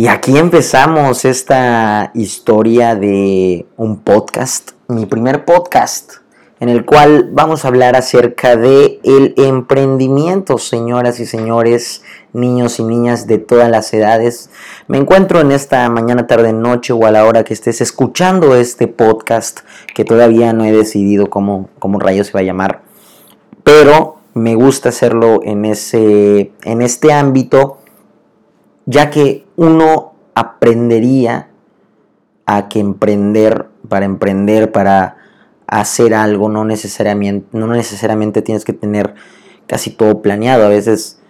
Y 0.00 0.08
aquí 0.08 0.38
empezamos 0.38 1.26
esta 1.26 2.10
historia 2.14 2.94
de 2.94 3.66
un 3.76 3.98
podcast, 3.98 4.70
mi 4.88 5.04
primer 5.04 5.44
podcast, 5.44 6.12
en 6.58 6.70
el 6.70 6.86
cual 6.86 7.28
vamos 7.34 7.62
a 7.62 7.68
hablar 7.68 7.94
acerca 7.96 8.56
de 8.56 8.98
el 9.04 9.34
emprendimiento, 9.36 10.56
señoras 10.56 11.20
y 11.20 11.26
señores, 11.26 12.02
niños 12.32 12.80
y 12.80 12.84
niñas 12.84 13.26
de 13.26 13.36
todas 13.36 13.68
las 13.68 13.92
edades. 13.92 14.48
Me 14.88 14.96
encuentro 14.96 15.38
en 15.40 15.52
esta 15.52 15.86
mañana, 15.90 16.26
tarde, 16.26 16.54
noche 16.54 16.94
o 16.94 17.04
a 17.04 17.10
la 17.10 17.26
hora 17.26 17.44
que 17.44 17.52
estés 17.52 17.82
escuchando 17.82 18.56
este 18.56 18.88
podcast, 18.88 19.60
que 19.94 20.06
todavía 20.06 20.54
no 20.54 20.64
he 20.64 20.72
decidido 20.72 21.28
cómo, 21.28 21.68
cómo 21.78 22.00
rayos 22.00 22.28
se 22.28 22.32
va 22.32 22.40
a 22.40 22.44
llamar, 22.44 22.80
pero 23.64 24.16
me 24.32 24.54
gusta 24.54 24.88
hacerlo 24.88 25.40
en, 25.44 25.66
ese, 25.66 26.52
en 26.64 26.80
este 26.80 27.12
ámbito 27.12 27.80
ya 28.90 29.10
que 29.10 29.46
uno 29.60 30.14
aprendería 30.34 31.50
a 32.46 32.68
que 32.68 32.80
emprender, 32.80 33.66
para 33.90 34.06
emprender, 34.06 34.72
para 34.72 35.18
hacer 35.66 36.14
algo, 36.14 36.48
no 36.48 36.64
necesariamente, 36.64 37.46
no 37.52 37.66
necesariamente 37.66 38.40
tienes 38.40 38.64
que 38.64 38.72
tener 38.72 39.14
casi 39.66 39.90
todo 39.90 40.22
planeado. 40.22 40.64
A 40.64 40.70
veces, 40.70 41.20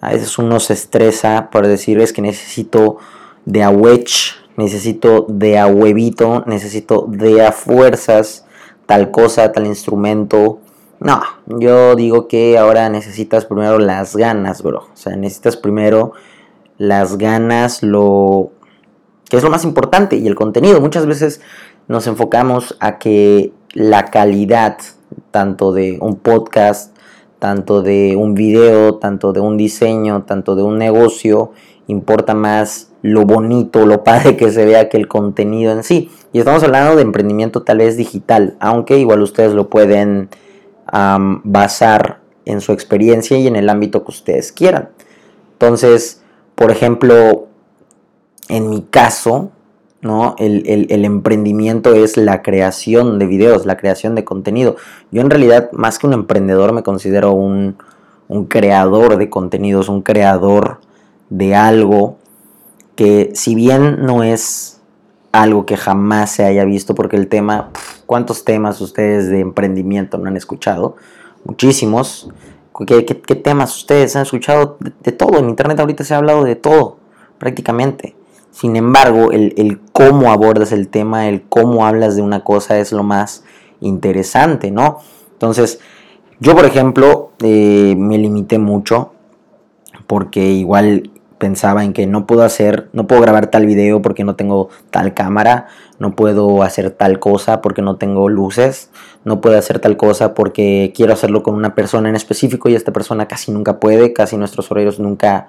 a 0.00 0.10
veces 0.10 0.36
uno 0.36 0.58
se 0.58 0.72
estresa 0.72 1.48
por 1.52 1.68
decir 1.68 2.00
es 2.00 2.12
que 2.12 2.22
necesito 2.22 2.96
de 3.44 3.62
a 3.62 3.70
wedge, 3.70 4.34
necesito 4.56 5.24
de 5.28 5.56
a 5.56 5.68
huevito, 5.68 6.42
necesito 6.44 7.06
de 7.08 7.46
a 7.46 7.52
fuerzas, 7.52 8.46
tal 8.86 9.12
cosa, 9.12 9.52
tal 9.52 9.64
instrumento. 9.64 10.58
No, 10.98 11.22
yo 11.46 11.94
digo 11.94 12.26
que 12.26 12.58
ahora 12.58 12.88
necesitas 12.88 13.44
primero 13.44 13.78
las 13.78 14.16
ganas, 14.16 14.64
bro. 14.64 14.88
O 14.92 14.96
sea, 14.96 15.14
necesitas 15.14 15.56
primero 15.56 16.14
las 16.78 17.18
ganas, 17.18 17.82
lo 17.82 18.50
que 19.28 19.36
es 19.36 19.42
lo 19.42 19.50
más 19.50 19.64
importante 19.64 20.16
y 20.16 20.26
el 20.26 20.34
contenido. 20.34 20.80
Muchas 20.80 21.06
veces 21.06 21.40
nos 21.88 22.06
enfocamos 22.06 22.76
a 22.80 22.98
que 22.98 23.52
la 23.72 24.06
calidad 24.06 24.78
tanto 25.30 25.72
de 25.72 25.98
un 26.00 26.16
podcast, 26.16 26.96
tanto 27.38 27.82
de 27.82 28.16
un 28.16 28.34
video, 28.34 28.96
tanto 28.96 29.32
de 29.32 29.40
un 29.40 29.56
diseño, 29.56 30.24
tanto 30.24 30.56
de 30.56 30.62
un 30.62 30.78
negocio, 30.78 31.52
importa 31.86 32.34
más 32.34 32.90
lo 33.02 33.24
bonito, 33.24 33.86
lo 33.86 34.02
padre 34.02 34.36
que 34.36 34.50
se 34.50 34.64
vea 34.64 34.88
que 34.88 34.96
el 34.96 35.06
contenido 35.06 35.72
en 35.72 35.84
sí. 35.84 36.10
Y 36.32 36.38
estamos 36.38 36.62
hablando 36.62 36.96
de 36.96 37.02
emprendimiento 37.02 37.62
tal 37.62 37.78
vez 37.78 37.96
digital, 37.96 38.56
aunque 38.58 38.98
igual 38.98 39.22
ustedes 39.22 39.52
lo 39.52 39.68
pueden 39.70 40.28
basar 40.92 42.20
en 42.44 42.60
su 42.60 42.72
experiencia 42.72 43.36
y 43.38 43.46
en 43.46 43.56
el 43.56 43.68
ámbito 43.68 44.04
que 44.04 44.10
ustedes 44.10 44.52
quieran. 44.52 44.90
Entonces, 45.52 46.22
por 46.56 46.70
ejemplo, 46.70 47.46
en 48.48 48.70
mi 48.70 48.82
caso, 48.82 49.52
¿no? 50.00 50.34
El, 50.38 51.04
emprendimiento 51.04 51.94
es 51.94 52.16
la 52.16 52.42
creación 52.42 53.18
de 53.18 53.26
videos, 53.26 53.66
la 53.66 53.76
creación 53.76 54.14
de 54.14 54.24
contenido. 54.24 54.76
Yo 55.12 55.20
en 55.20 55.30
realidad, 55.30 55.70
más 55.72 55.98
que 55.98 56.06
un 56.06 56.14
emprendedor, 56.14 56.72
me 56.72 56.82
considero 56.82 57.32
un, 57.32 57.76
creador 58.48 59.18
de 59.18 59.30
contenidos, 59.30 59.88
un 59.88 60.02
creador 60.02 60.80
de 61.30 61.54
algo 61.54 62.16
que 62.96 63.30
si 63.34 63.54
bien 63.54 64.04
no 64.04 64.22
es 64.22 64.80
algo 65.32 65.66
que 65.66 65.76
jamás 65.76 66.30
se 66.30 66.44
haya 66.44 66.64
visto, 66.64 66.94
porque 66.94 67.16
el 67.16 67.28
tema, 67.28 67.70
¿cuántos 68.06 68.44
temas 68.44 68.80
ustedes 68.80 69.28
de 69.28 69.40
emprendimiento 69.40 70.16
no 70.16 70.28
han 70.28 70.36
escuchado? 70.36 70.96
Muchísimos. 71.44 72.30
¿Qué, 72.84 73.02
temas 73.02 73.76
ustedes 73.76 74.16
han 74.16 74.22
escuchado? 74.22 74.76
De, 75.02 75.12
todo, 75.12 75.38
en 75.38 75.48
Internet 75.48 75.80
ahorita 75.80 76.04
se 76.04 76.14
ha 76.14 76.18
hablado 76.18 76.44
de 76.44 76.56
todo, 76.56 76.98
prácticamente. 77.38 78.14
Sin 78.50 78.76
embargo, 78.76 79.32
el, 79.32 79.80
cómo 79.92 80.32
abordas 80.32 80.72
el 80.72 80.88
tema, 80.88 81.28
el 81.28 81.42
cómo 81.42 81.86
hablas 81.86 82.16
de 82.16 82.22
una 82.22 82.44
cosa 82.44 82.78
es 82.78 82.92
lo 82.92 83.02
más 83.02 83.44
interesante, 83.80 84.70
¿no? 84.70 84.98
Entonces, 85.32 85.78
yo 86.40 86.54
por 86.54 86.64
ejemplo, 86.64 87.32
eh, 87.42 87.94
me 87.96 88.18
limité 88.18 88.58
mucho 88.58 89.12
porque 90.06 90.40
igual 90.40 91.10
pensaba 91.38 91.84
en 91.84 91.92
que 91.92 92.06
no 92.06 92.26
puedo 92.26 92.42
hacer, 92.42 92.88
no 92.92 93.06
puedo 93.06 93.20
grabar 93.20 93.48
tal 93.48 93.66
video 93.66 94.00
porque 94.02 94.24
no 94.24 94.36
tengo 94.36 94.68
tal 94.90 95.14
cámara, 95.14 95.66
no 95.98 96.16
puedo 96.16 96.62
hacer 96.62 96.90
tal 96.90 97.18
cosa 97.18 97.60
porque 97.60 97.82
no 97.82 97.96
tengo 97.96 98.28
luces, 98.28 98.90
no 99.24 99.40
puedo 99.40 99.58
hacer 99.58 99.78
tal 99.78 99.96
cosa 99.96 100.34
porque 100.34 100.92
quiero 100.94 101.12
hacerlo 101.12 101.42
con 101.42 101.54
una 101.54 101.74
persona 101.74 102.08
en 102.08 102.16
específico 102.16 102.68
y 102.68 102.74
esta 102.74 102.92
persona 102.92 103.28
casi 103.28 103.52
nunca 103.52 103.80
puede, 103.80 104.12
casi 104.12 104.36
nuestros 104.36 104.70
horarios 104.70 104.98
nunca 104.98 105.48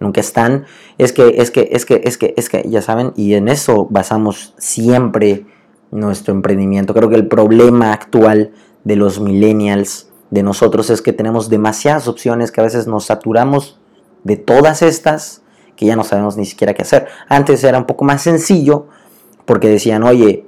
nunca 0.00 0.20
están. 0.20 0.66
Es 0.98 1.12
que 1.12 1.36
es 1.38 1.50
que 1.50 1.68
es 1.72 1.86
que 1.86 2.02
es 2.04 2.18
que 2.18 2.34
es 2.36 2.48
que 2.48 2.64
ya 2.68 2.82
saben 2.82 3.12
y 3.16 3.34
en 3.34 3.48
eso 3.48 3.86
basamos 3.88 4.54
siempre 4.58 5.46
nuestro 5.90 6.34
emprendimiento. 6.34 6.94
Creo 6.94 7.08
que 7.08 7.16
el 7.16 7.28
problema 7.28 7.92
actual 7.92 8.50
de 8.84 8.96
los 8.96 9.20
millennials 9.20 10.10
de 10.30 10.42
nosotros 10.42 10.90
es 10.90 11.02
que 11.02 11.12
tenemos 11.12 11.48
demasiadas 11.48 12.08
opciones 12.08 12.50
que 12.50 12.60
a 12.60 12.64
veces 12.64 12.86
nos 12.86 13.04
saturamos 13.04 13.78
de 14.24 14.36
todas 14.36 14.82
estas 14.82 15.42
que 15.76 15.86
ya 15.86 15.96
no 15.96 16.04
sabemos 16.04 16.36
ni 16.36 16.46
siquiera 16.46 16.74
qué 16.74 16.82
hacer. 16.82 17.08
Antes 17.28 17.64
era 17.64 17.78
un 17.78 17.86
poco 17.86 18.04
más 18.04 18.22
sencillo 18.22 18.86
porque 19.44 19.68
decían, 19.68 20.02
oye, 20.02 20.46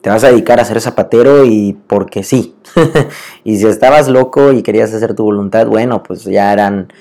te 0.00 0.10
vas 0.10 0.22
a 0.24 0.28
dedicar 0.28 0.60
a 0.60 0.64
ser 0.64 0.80
zapatero 0.80 1.44
y 1.44 1.76
porque 1.86 2.22
sí. 2.22 2.54
y 3.44 3.56
si 3.56 3.66
estabas 3.66 4.08
loco 4.08 4.52
y 4.52 4.62
querías 4.62 4.94
hacer 4.94 5.14
tu 5.14 5.24
voluntad, 5.24 5.66
bueno, 5.66 6.02
pues 6.02 6.24
ya 6.24 6.52
eran, 6.52 6.92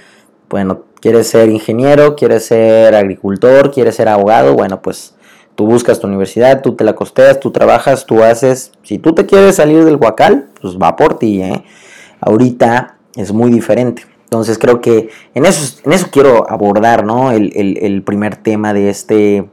bueno, 0.50 0.84
quieres 1.02 1.28
ser 1.28 1.50
ingeniero, 1.50 2.16
quieres 2.16 2.46
ser 2.46 2.96
agricultor, 2.96 3.72
quieres 3.72 3.96
ser 3.96 4.10
abogado, 4.10 4.56
bueno, 4.56 4.82
pues 4.82 5.14
tú 5.54 5.68
buscas 5.68 6.00
tu 6.00 6.08
universidad, 6.08 6.62
tú 6.62 6.74
te 6.76 6.84
la 6.84 6.96
costeas, 6.96 7.40
tú 7.40 7.52
trabajas, 7.52 8.06
tú 8.06 8.24
haces. 8.24 8.72
Si 8.84 8.98
tú 8.98 9.14
te 9.14 9.26
quieres 9.26 9.58
salir 9.58 9.86
del 9.86 9.98
huacal, 9.98 10.48
pues 10.60 10.78
va 10.78 10.96
por 10.96 11.20
ti, 11.20 11.42
¿eh? 11.42 11.64
Ahorita 12.22 12.98
es 13.16 13.32
muy 13.32 13.52
diferente. 13.52 14.15
Entonces 14.26 14.58
creo 14.58 14.82
que 14.82 15.10
en 15.34 15.46
eso, 15.46 15.80
en 15.86 15.94
eso 15.94 16.08
quiero 16.12 16.50
abordar 16.50 17.06
¿no? 17.06 17.32
el, 17.32 18.04
primer 18.06 18.36
tema 18.36 18.74
de 18.74 18.90
este, 18.90 19.48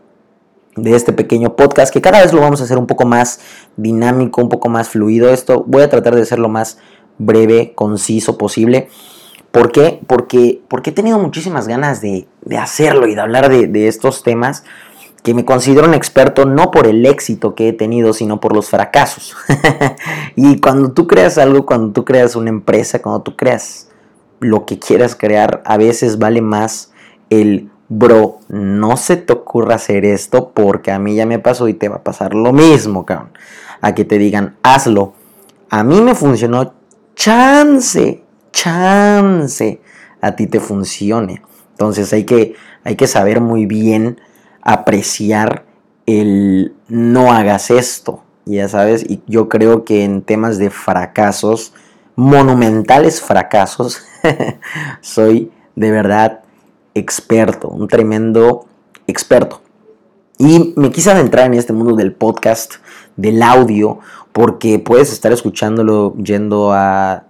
de 0.77 0.97
este 0.97 1.13
pequeño 1.13 1.57
podcast, 1.57 1.93
que 1.93 2.01
cada 2.01 2.21
vez 2.21 2.33
lo 2.33 2.41
vamos 2.41 2.61
a 2.61 2.65
hacer 2.65 2.79
un 2.79 2.87
poco 2.87 3.05
más 3.05 3.41
dinámico, 3.77 4.43
un 4.43 4.49
poco 4.49 4.69
más 4.69 4.89
fluido. 4.89 5.31
Esto 5.31 5.65
voy 5.67 5.83
a 5.83 5.91
tratar 5.91 6.15
de 6.15 6.25
ser 6.25 6.39
lo 6.39 6.49
más 6.49 6.79
breve, 7.19 7.73
conciso 7.75 8.39
posible. 8.39 8.89
¿Por 9.51 9.71
qué? 9.71 10.01
Porque, 10.07 10.63
porque 10.69 10.91
he 10.91 10.95
tenido 10.95 11.19
muchísimas 11.19 11.69
ganas 11.69 12.01
de, 12.01 12.27
hacerlo 12.59 13.07
y 13.07 13.15
de 13.15 13.21
hablar 13.21 13.51
de, 13.51 13.67
de, 13.67 13.87
estos 13.87 14.23
temas 14.23 14.65
que 15.23 15.35
me 15.35 15.45
considero 15.45 15.87
un 15.87 15.95
experto 15.95 16.47
no 16.47 16.71
por 16.71 16.87
el 16.87 17.05
éxito 17.05 17.55
que 17.55 17.69
he 17.69 17.73
tenido, 17.75 18.15
sino 18.15 18.41
por 18.41 18.55
los 18.55 18.71
fracasos. 18.71 19.37
y 20.37 20.59
cuando 20.59 20.93
tú 20.93 21.07
creas 21.07 21.37
algo, 21.37 21.67
cuando 21.67 21.93
tú 21.93 22.05
creas 22.05 22.35
una 22.35 22.49
empresa, 22.49 23.03
cuando 23.03 23.21
tú 23.21 23.37
creas 23.37 23.92
lo 24.43 24.67
que 24.67 24.79
quieras 24.79 25.17
crear, 25.17 25.63
a 25.65 25.77
veces 25.77 26.19
vale 26.19 26.43
más 26.43 26.93
el 27.31 27.71
bro, 27.89 28.39
no 28.49 28.97
se 28.97 29.17
te 29.17 29.33
ocurra 29.33 29.75
hacer 29.77 30.05
esto 30.05 30.53
porque 30.55 30.91
a 30.91 30.99
mí 30.99 31.15
ya 31.15 31.27
me 31.27 31.39
pasó 31.39 31.69
y 31.69 31.75
te 31.75 31.89
va 31.89 31.97
a 31.97 32.03
pasar 32.03 32.35
lo 32.35 32.53
mismo, 32.53 33.05
cabrón. 33.05 33.33
A 33.81 33.95
que 33.95 34.05
te 34.05 34.19
digan, 34.19 34.57
hazlo. 34.63 35.15
A 35.69 35.85
mí 35.85 36.01
me 36.01 36.15
funcionó, 36.15 36.75
chance, 37.15 38.23
chance, 38.53 39.81
a 40.21 40.37
ti 40.37 40.47
te 40.47 40.61
funcione. 40.61 41.43
Entonces 41.71 42.13
hay 42.13 42.25
que, 42.25 42.55
hay 42.85 42.97
que 42.97 43.07
saber 43.07 43.41
muy 43.41 43.67
bien 43.67 44.21
apreciar 44.63 45.65
el 46.07 46.75
no 46.89 47.33
hagas 47.33 47.71
esto. 47.71 48.23
Ya 48.45 48.69
sabes, 48.69 49.05
y 49.09 49.23
yo 49.27 49.49
creo 49.49 49.85
que 49.85 50.05
en 50.05 50.23
temas 50.23 50.59
de 50.59 50.71
fracasos, 50.71 51.75
monumentales 52.17 53.21
fracasos, 53.21 54.03
soy 55.01 55.51
de 55.77 55.91
verdad 55.91 56.41
experto, 56.95 57.69
un 57.69 57.89
tremendo 57.89 58.67
experto. 59.07 59.61
Y 60.39 60.75
me 60.77 60.91
quise 60.91 61.11
adentrar 61.11 61.47
en 61.47 61.55
este 61.55 61.73
mundo 61.73 61.95
del 61.95 62.13
podcast, 62.13 62.75
del 63.17 63.43
audio, 63.43 64.01
porque 64.33 64.79
puedes 64.79 65.13
estar 65.13 65.33
escuchándolo 65.33 66.15
yendo 66.17 66.73
a 66.73 67.25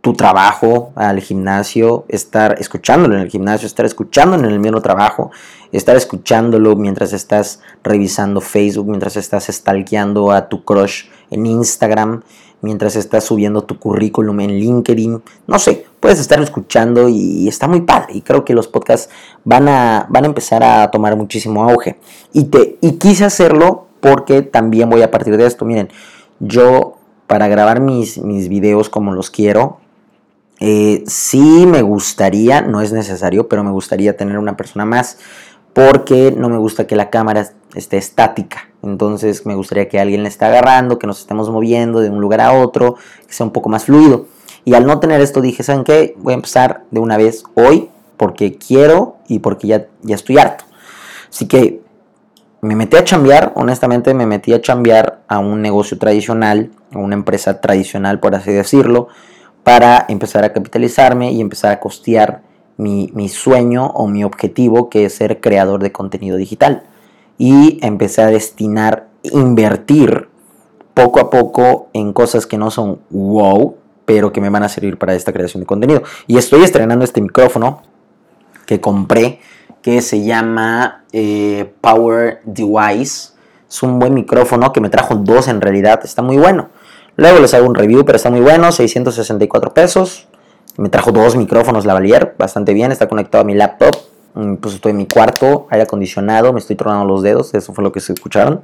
tu 0.00 0.14
trabajo, 0.14 0.92
al 0.96 1.20
gimnasio, 1.20 2.04
estar 2.08 2.56
escuchándolo 2.60 3.14
en 3.14 3.20
el 3.22 3.30
gimnasio, 3.30 3.66
estar 3.66 3.86
escuchándolo 3.86 4.44
en 4.44 4.52
el 4.52 4.58
mismo 4.58 4.80
trabajo, 4.80 5.30
estar 5.70 5.96
escuchándolo 5.96 6.74
mientras 6.74 7.12
estás 7.12 7.60
revisando 7.84 8.40
Facebook, 8.40 8.88
mientras 8.88 9.16
estás 9.16 9.46
stalkeando 9.46 10.32
a 10.32 10.48
tu 10.48 10.64
crush 10.64 11.04
en 11.30 11.46
Instagram, 11.46 12.22
mientras 12.62 12.96
estás 12.96 13.24
subiendo 13.24 13.62
tu 13.62 13.78
currículum 13.78 14.40
en 14.40 14.52
LinkedIn, 14.52 15.22
no 15.46 15.58
sé, 15.58 15.84
puedes 16.00 16.18
estar 16.18 16.40
escuchando 16.40 17.08
y 17.08 17.46
está 17.48 17.68
muy 17.68 17.82
padre. 17.82 18.14
Y 18.14 18.22
creo 18.22 18.44
que 18.44 18.54
los 18.54 18.68
podcasts 18.68 19.10
van 19.44 19.68
a, 19.68 20.06
van 20.08 20.24
a 20.24 20.28
empezar 20.28 20.64
a 20.64 20.90
tomar 20.90 21.16
muchísimo 21.16 21.68
auge. 21.68 21.98
Y, 22.32 22.44
te, 22.44 22.78
y 22.80 22.92
quise 22.92 23.24
hacerlo 23.24 23.88
porque 24.00 24.42
también 24.42 24.88
voy 24.88 25.02
a 25.02 25.10
partir 25.10 25.36
de 25.36 25.46
esto. 25.46 25.64
Miren, 25.64 25.90
yo 26.40 26.96
para 27.26 27.48
grabar 27.48 27.80
mis, 27.80 28.18
mis 28.18 28.48
videos 28.48 28.88
como 28.88 29.12
los 29.12 29.30
quiero, 29.30 29.78
eh, 30.60 31.02
sí 31.06 31.66
me 31.66 31.82
gustaría, 31.82 32.62
no 32.62 32.80
es 32.80 32.92
necesario, 32.92 33.48
pero 33.48 33.64
me 33.64 33.72
gustaría 33.72 34.16
tener 34.16 34.38
una 34.38 34.56
persona 34.56 34.84
más 34.84 35.18
porque 35.72 36.32
no 36.36 36.48
me 36.48 36.58
gusta 36.58 36.86
que 36.86 36.96
la 36.96 37.10
cámara 37.10 37.50
esté 37.74 37.96
estática. 37.96 38.71
Entonces 38.82 39.46
me 39.46 39.54
gustaría 39.54 39.88
que 39.88 40.00
alguien 40.00 40.22
la 40.22 40.28
esté 40.28 40.44
agarrando, 40.44 40.98
que 40.98 41.06
nos 41.06 41.20
estemos 41.20 41.50
moviendo 41.50 42.00
de 42.00 42.10
un 42.10 42.20
lugar 42.20 42.40
a 42.40 42.52
otro, 42.52 42.96
que 43.26 43.32
sea 43.32 43.46
un 43.46 43.52
poco 43.52 43.68
más 43.68 43.84
fluido. 43.84 44.26
Y 44.64 44.74
al 44.74 44.86
no 44.86 45.00
tener 45.00 45.20
esto 45.20 45.40
dije, 45.40 45.62
¿saben 45.62 45.84
qué? 45.84 46.14
Voy 46.18 46.32
a 46.32 46.36
empezar 46.36 46.84
de 46.90 47.00
una 47.00 47.16
vez 47.16 47.44
hoy 47.54 47.88
porque 48.16 48.56
quiero 48.56 49.16
y 49.28 49.40
porque 49.40 49.66
ya, 49.66 49.86
ya 50.02 50.14
estoy 50.14 50.38
harto. 50.38 50.64
Así 51.28 51.46
que 51.46 51.80
me 52.60 52.76
metí 52.76 52.96
a 52.96 53.04
chambear, 53.04 53.52
honestamente 53.56 54.14
me 54.14 54.26
metí 54.26 54.52
a 54.52 54.60
chambear 54.60 55.22
a 55.26 55.38
un 55.38 55.62
negocio 55.62 55.98
tradicional, 55.98 56.70
a 56.92 56.98
una 56.98 57.14
empresa 57.14 57.60
tradicional 57.60 58.20
por 58.20 58.34
así 58.34 58.52
decirlo, 58.52 59.08
para 59.64 60.06
empezar 60.08 60.44
a 60.44 60.52
capitalizarme 60.52 61.32
y 61.32 61.40
empezar 61.40 61.72
a 61.72 61.80
costear 61.80 62.42
mi, 62.76 63.10
mi 63.14 63.28
sueño 63.28 63.86
o 63.86 64.06
mi 64.06 64.24
objetivo 64.24 64.90
que 64.90 65.04
es 65.04 65.14
ser 65.14 65.40
creador 65.40 65.82
de 65.82 65.92
contenido 65.92 66.36
digital. 66.36 66.84
Y 67.38 67.78
empecé 67.82 68.22
a 68.22 68.26
destinar, 68.26 69.08
invertir 69.22 70.28
poco 70.94 71.20
a 71.20 71.30
poco 71.30 71.88
en 71.92 72.12
cosas 72.12 72.46
que 72.46 72.58
no 72.58 72.70
son 72.70 73.00
wow, 73.10 73.76
pero 74.04 74.32
que 74.32 74.40
me 74.40 74.50
van 74.50 74.62
a 74.62 74.68
servir 74.68 74.98
para 74.98 75.14
esta 75.14 75.32
creación 75.32 75.62
de 75.62 75.66
contenido. 75.66 76.02
Y 76.26 76.38
estoy 76.38 76.62
estrenando 76.62 77.04
este 77.04 77.20
micrófono 77.20 77.82
que 78.66 78.80
compré, 78.80 79.40
que 79.80 80.02
se 80.02 80.22
llama 80.22 81.04
eh, 81.12 81.72
Power 81.80 82.40
Device. 82.44 83.32
Es 83.68 83.82
un 83.82 83.98
buen 83.98 84.14
micrófono 84.14 84.72
que 84.72 84.80
me 84.80 84.90
trajo 84.90 85.16
dos 85.16 85.48
en 85.48 85.60
realidad, 85.60 86.00
está 86.04 86.22
muy 86.22 86.36
bueno. 86.36 86.68
Luego 87.16 87.40
les 87.40 87.52
hago 87.54 87.66
un 87.66 87.74
review, 87.74 88.04
pero 88.04 88.16
está 88.16 88.30
muy 88.30 88.40
bueno, 88.40 88.70
664 88.70 89.74
pesos. 89.74 90.28
Me 90.76 90.88
trajo 90.88 91.12
dos 91.12 91.36
micrófonos 91.36 91.84
Lavalier, 91.84 92.34
bastante 92.38 92.72
bien, 92.72 92.92
está 92.92 93.08
conectado 93.08 93.42
a 93.42 93.44
mi 93.44 93.54
laptop. 93.54 93.94
Mm, 94.34 94.54
pues 94.56 94.74
estoy 94.74 94.90
en 94.90 94.96
mi 94.96 95.06
cuarto, 95.06 95.66
aire 95.70 95.82
acondicionado, 95.82 96.52
me 96.52 96.60
estoy 96.60 96.76
tronando 96.76 97.04
los 97.04 97.22
dedos, 97.22 97.52
eso 97.54 97.74
fue 97.74 97.84
lo 97.84 97.92
que 97.92 98.00
se 98.00 98.14
escucharon. 98.14 98.62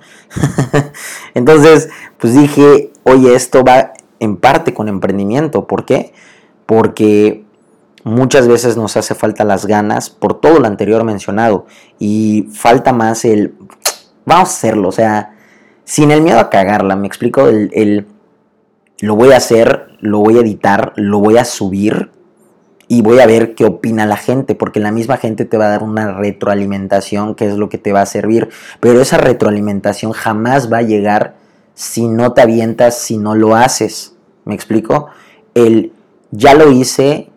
Entonces, 1.34 1.90
pues 2.18 2.34
dije, 2.34 2.90
oye, 3.02 3.34
esto 3.34 3.64
va 3.64 3.92
en 4.18 4.36
parte 4.36 4.72
con 4.72 4.88
emprendimiento. 4.88 5.66
¿Por 5.66 5.84
qué? 5.84 6.12
Porque 6.64 7.44
muchas 8.04 8.48
veces 8.48 8.76
nos 8.76 8.96
hace 8.96 9.14
falta 9.14 9.44
las 9.44 9.66
ganas 9.66 10.08
por 10.08 10.40
todo 10.40 10.58
lo 10.58 10.66
anterior 10.66 11.04
mencionado 11.04 11.66
y 11.98 12.48
falta 12.52 12.92
más 12.92 13.24
el, 13.26 13.54
vamos 14.24 14.48
a 14.48 14.52
hacerlo, 14.52 14.88
o 14.88 14.92
sea, 14.92 15.34
sin 15.84 16.10
el 16.10 16.22
miedo 16.22 16.38
a 16.38 16.48
cagarla, 16.48 16.96
me 16.96 17.06
explico, 17.06 17.48
el, 17.48 17.70
el 17.74 18.06
lo 19.00 19.16
voy 19.16 19.32
a 19.32 19.36
hacer, 19.36 19.88
lo 20.00 20.20
voy 20.20 20.38
a 20.38 20.40
editar, 20.40 20.92
lo 20.96 21.20
voy 21.20 21.36
a 21.36 21.44
subir 21.44 22.10
y 22.88 23.02
voy 23.02 23.20
a 23.20 23.26
ver 23.26 23.54
qué 23.54 23.66
opina 23.66 24.06
la 24.06 24.16
gente, 24.16 24.54
porque 24.54 24.80
la 24.80 24.90
misma 24.90 25.18
gente 25.18 25.44
te 25.44 25.58
va 25.58 25.66
a 25.66 25.70
dar 25.70 25.82
una 25.82 26.12
retroalimentación 26.12 27.34
que 27.34 27.46
es 27.46 27.56
lo 27.56 27.68
que 27.68 27.76
te 27.76 27.92
va 27.92 28.00
a 28.00 28.06
servir, 28.06 28.48
pero 28.80 29.00
esa 29.00 29.18
retroalimentación 29.18 30.12
jamás 30.12 30.72
va 30.72 30.78
a 30.78 30.82
llegar 30.82 31.36
si 31.74 32.08
no 32.08 32.32
te 32.32 32.40
avientas, 32.40 32.98
si 32.98 33.18
no 33.18 33.34
lo 33.34 33.54
haces. 33.54 34.16
¿Me 34.44 34.54
explico? 34.54 35.08
El 35.54 35.92
ya 36.30 36.54
lo 36.54 36.72
hice, 36.72 37.30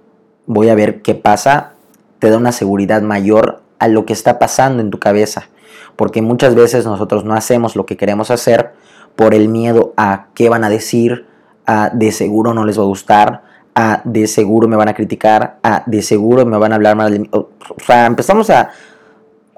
voy 0.45 0.69
a 0.69 0.75
ver 0.75 1.01
qué 1.01 1.15
pasa, 1.15 1.73
te 2.19 2.29
da 2.29 2.37
una 2.37 2.51
seguridad 2.53 3.01
mayor 3.01 3.61
a 3.77 3.87
lo 3.87 4.05
que 4.05 4.13
está 4.13 4.39
pasando 4.39 4.81
en 4.81 4.89
tu 4.89 4.99
cabeza. 4.99 5.49
Porque 5.95 6.21
muchas 6.21 6.55
veces 6.55 6.85
nosotros 6.85 7.25
no 7.25 7.33
hacemos 7.33 7.75
lo 7.75 7.85
que 7.85 7.97
queremos 7.97 8.31
hacer 8.31 8.71
por 9.15 9.33
el 9.33 9.49
miedo 9.49 9.93
a 9.97 10.27
qué 10.33 10.49
van 10.49 10.63
a 10.63 10.69
decir, 10.69 11.27
a 11.65 11.89
de 11.93 12.11
seguro 12.11 12.53
no 12.53 12.65
les 12.65 12.79
va 12.79 12.83
a 12.83 12.87
gustar, 12.87 13.43
a 13.75 14.01
de 14.03 14.27
seguro 14.27 14.67
me 14.67 14.75
van 14.75 14.89
a 14.89 14.93
criticar, 14.93 15.59
a 15.63 15.83
de 15.85 16.01
seguro 16.01 16.45
me 16.45 16.57
van 16.57 16.71
a 16.71 16.75
hablar 16.75 16.95
mal 16.95 17.11
de 17.11 17.19
mí. 17.19 17.29
O 17.31 17.49
sea, 17.85 18.05
empezamos 18.05 18.49
a, 18.49 18.71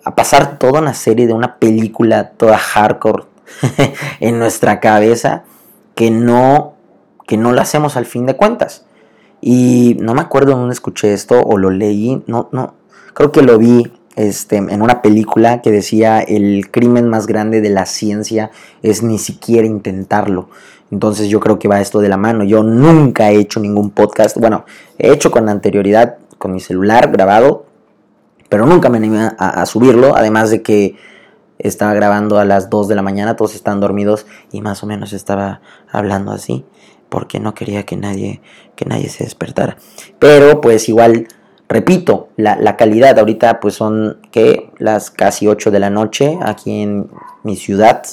a 0.03 0.15
pasar 0.15 0.59
toda 0.59 0.81
una 0.81 0.93
serie 0.93 1.27
de 1.27 1.33
una 1.33 1.57
película 1.57 2.31
toda 2.31 2.57
hardcore 2.57 3.23
en 4.19 4.39
nuestra 4.39 4.79
cabeza 4.79 5.43
que 5.95 6.11
no, 6.11 6.73
que 7.27 7.37
no 7.37 7.51
la 7.51 7.63
hacemos 7.63 7.97
al 7.97 8.05
fin 8.05 8.25
de 8.25 8.35
cuentas. 8.35 8.85
Y 9.41 9.97
no 9.99 10.13
me 10.13 10.21
acuerdo 10.21 10.55
dónde 10.55 10.73
escuché 10.73 11.13
esto 11.13 11.41
o 11.41 11.57
lo 11.57 11.69
leí, 11.69 12.23
no, 12.27 12.47
no, 12.51 12.75
creo 13.13 13.31
que 13.31 13.41
lo 13.41 13.57
vi 13.57 13.91
este, 14.15 14.57
en 14.57 14.81
una 14.81 15.01
película 15.01 15.61
que 15.61 15.71
decía 15.71 16.19
el 16.21 16.69
crimen 16.71 17.09
más 17.09 17.27
grande 17.27 17.61
de 17.61 17.69
la 17.69 17.85
ciencia 17.85 18.51
es 18.81 19.03
ni 19.03 19.17
siquiera 19.17 19.67
intentarlo. 19.67 20.49
Entonces 20.93 21.27
yo 21.27 21.39
creo 21.39 21.59
que 21.59 21.67
va 21.67 21.81
esto 21.81 21.99
de 21.99 22.07
la 22.07 22.17
mano. 22.17 22.43
Yo 22.43 22.63
nunca 22.63 23.31
he 23.31 23.35
hecho 23.37 23.59
ningún 23.59 23.89
podcast, 23.89 24.37
bueno, 24.37 24.65
he 24.97 25.11
hecho 25.11 25.31
con 25.31 25.49
anterioridad 25.49 26.17
con 26.37 26.53
mi 26.53 26.59
celular 26.59 27.11
grabado, 27.11 27.65
pero 28.49 28.65
nunca 28.65 28.89
me 28.89 28.97
animé 28.97 29.31
a 29.37 29.65
subirlo, 29.65 30.15
además 30.15 30.51
de 30.51 30.61
que 30.61 30.95
estaba 31.57 31.93
grabando 31.93 32.39
a 32.39 32.45
las 32.45 32.69
2 32.69 32.87
de 32.87 32.95
la 32.95 33.01
mañana, 33.01 33.35
todos 33.35 33.55
están 33.55 33.79
dormidos 33.79 34.25
y 34.51 34.61
más 34.61 34.83
o 34.83 34.85
menos 34.85 35.13
estaba 35.13 35.61
hablando 35.91 36.31
así 36.31 36.65
porque 37.13 37.39
no 37.39 37.53
quería 37.53 37.83
que 37.83 37.95
nadie, 37.95 38.41
que 38.75 38.85
nadie 38.85 39.07
se 39.07 39.23
despertara. 39.23 39.77
Pero 40.17 40.61
pues 40.61 40.89
igual, 40.89 41.27
repito, 41.69 42.29
la, 42.37 42.75
calidad 42.75 43.19
ahorita 43.19 43.59
pues 43.59 43.75
son 43.75 44.17
que 44.31 44.71
las 44.79 45.11
casi 45.11 45.47
8 45.47 45.69
de 45.69 45.79
la 45.79 45.91
noche 45.91 46.39
aquí 46.41 46.81
en 46.81 47.11
mi 47.43 47.55
ciudad. 47.55 48.03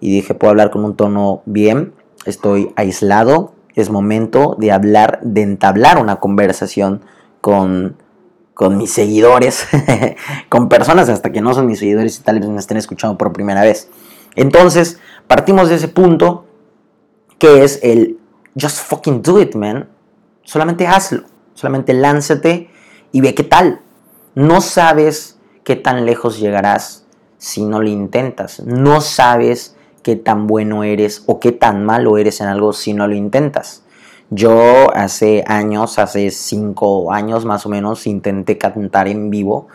Y 0.00 0.10
dije 0.10 0.32
puedo 0.32 0.50
hablar 0.50 0.70
con 0.70 0.82
un 0.82 0.96
tono 0.96 1.42
bien, 1.44 1.92
estoy 2.24 2.72
aislado, 2.76 3.54
es 3.74 3.90
momento 3.90 4.56
de 4.58 4.72
hablar, 4.72 5.20
de 5.22 5.42
entablar 5.42 5.98
una 5.98 6.16
conversación 6.16 7.02
con 7.40 7.96
con 8.58 8.76
mis 8.76 8.90
seguidores, 8.90 9.68
con 10.48 10.68
personas 10.68 11.08
hasta 11.08 11.30
que 11.30 11.40
no 11.40 11.54
son 11.54 11.66
mis 11.66 11.78
seguidores 11.78 12.18
y 12.18 12.22
tal 12.24 12.40
vez 12.40 12.48
me 12.48 12.58
estén 12.58 12.76
escuchando 12.76 13.16
por 13.16 13.32
primera 13.32 13.62
vez. 13.62 13.88
Entonces, 14.34 14.98
partimos 15.28 15.68
de 15.68 15.76
ese 15.76 15.86
punto 15.86 16.44
que 17.38 17.62
es 17.62 17.78
el 17.84 18.18
just 18.60 18.78
fucking 18.78 19.22
do 19.22 19.40
it, 19.40 19.54
man. 19.54 19.88
Solamente 20.42 20.88
hazlo, 20.88 21.22
solamente 21.54 21.94
lánzate 21.94 22.68
y 23.12 23.20
ve 23.20 23.32
qué 23.32 23.44
tal. 23.44 23.80
No 24.34 24.60
sabes 24.60 25.38
qué 25.62 25.76
tan 25.76 26.04
lejos 26.04 26.40
llegarás 26.40 27.06
si 27.36 27.64
no 27.64 27.80
lo 27.80 27.88
intentas. 27.88 28.58
No 28.64 29.00
sabes 29.00 29.76
qué 30.02 30.16
tan 30.16 30.46
bueno 30.46 30.84
eres 30.84 31.24
o 31.26 31.40
qué 31.40 31.52
tan 31.52 31.84
malo 31.84 32.18
eres 32.18 32.40
en 32.40 32.48
algo 32.48 32.72
si 32.72 32.94
no 32.94 33.06
lo 33.06 33.14
intentas. 33.14 33.84
Yo 34.30 34.94
hace 34.94 35.42
años, 35.46 35.98
hace 35.98 36.30
cinco 36.30 37.12
años 37.12 37.44
más 37.44 37.64
o 37.64 37.68
menos, 37.68 38.06
intenté 38.06 38.58
cantar 38.58 39.08
en 39.08 39.30
vivo, 39.30 39.68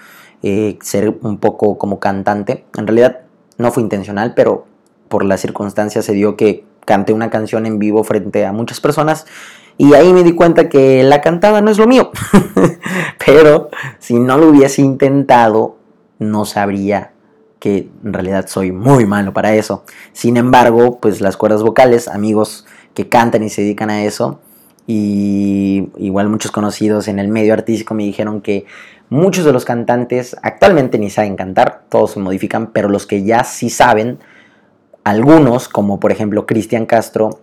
eh, 0.43 0.77
ser 0.81 1.17
un 1.21 1.37
poco 1.39 1.77
como 1.77 1.99
cantante. 1.99 2.65
En 2.77 2.85
realidad 2.85 3.21
no 3.57 3.71
fue 3.71 3.81
intencional, 3.81 4.33
pero 4.35 4.65
por 5.07 5.25
las 5.25 5.41
circunstancias 5.41 6.05
se 6.05 6.13
dio 6.13 6.35
que 6.37 6.65
canté 6.85 7.13
una 7.13 7.29
canción 7.29 7.65
en 7.65 7.79
vivo 7.79 8.03
frente 8.03 8.45
a 8.45 8.51
muchas 8.51 8.79
personas 8.79 9.25
y 9.77 9.93
ahí 9.93 10.13
me 10.13 10.23
di 10.23 10.33
cuenta 10.33 10.69
que 10.69 11.03
la 11.03 11.21
cantada 11.21 11.61
no 11.61 11.71
es 11.71 11.77
lo 11.77 11.87
mío. 11.87 12.11
pero 13.25 13.69
si 13.99 14.19
no 14.19 14.37
lo 14.37 14.49
hubiese 14.49 14.81
intentado, 14.81 15.77
no 16.19 16.45
sabría 16.45 17.12
que 17.63 17.87
en 18.03 18.11
realidad 18.11 18.47
soy 18.49 18.73
muy 18.73 19.05
malo 19.05 19.31
para 19.31 19.55
eso. 19.55 19.85
Sin 20.11 20.35
embargo, 20.35 20.99
pues 20.99 21.21
las 21.21 21.37
cuerdas 21.37 21.63
vocales, 21.63 22.09
amigos 22.09 22.65
que 22.93 23.07
cantan 23.07 23.41
y 23.41 23.49
se 23.49 23.61
dedican 23.61 23.89
a 23.89 24.03
eso. 24.03 24.41
Y 24.85 25.87
igual 25.95 26.27
muchos 26.27 26.51
conocidos 26.51 27.07
en 27.07 27.19
el 27.19 27.29
medio 27.29 27.53
artístico 27.53 27.93
me 27.93 28.03
dijeron 28.03 28.41
que 28.41 28.65
muchos 29.07 29.45
de 29.45 29.53
los 29.53 29.63
cantantes 29.63 30.35
actualmente 30.43 30.99
ni 30.99 31.09
saben 31.09 31.37
cantar, 31.37 31.83
todos 31.87 32.11
se 32.11 32.19
modifican, 32.19 32.73
pero 32.73 32.89
los 32.89 33.07
que 33.07 33.23
ya 33.23 33.45
sí 33.45 33.69
saben, 33.69 34.19
algunos, 35.05 35.69
como 35.69 36.01
por 36.01 36.11
ejemplo 36.11 36.45
Cristian 36.45 36.85
Castro, 36.85 37.39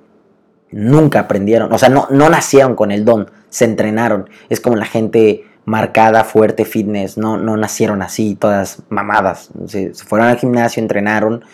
nunca 0.70 1.20
aprendieron, 1.20 1.72
o 1.72 1.78
sea, 1.78 1.88
no, 1.88 2.08
no 2.10 2.28
nacieron 2.28 2.74
con 2.74 2.90
el 2.90 3.06
don, 3.06 3.30
se 3.48 3.64
entrenaron. 3.64 4.28
Es 4.50 4.60
como 4.60 4.76
la 4.76 4.84
gente 4.84 5.46
marcada, 5.64 6.25
fuerte, 6.25 6.64
fitness, 6.64 7.17
no, 7.19 7.37
no 7.37 7.57
nacieron 7.57 8.02
así, 8.02 8.35
todas 8.35 8.83
mamadas. 8.88 9.50
Se, 9.67 9.95
fueron 9.95 10.29
al 10.29 10.38
gimnasio, 10.38 10.83
entrenaron, 10.83 11.45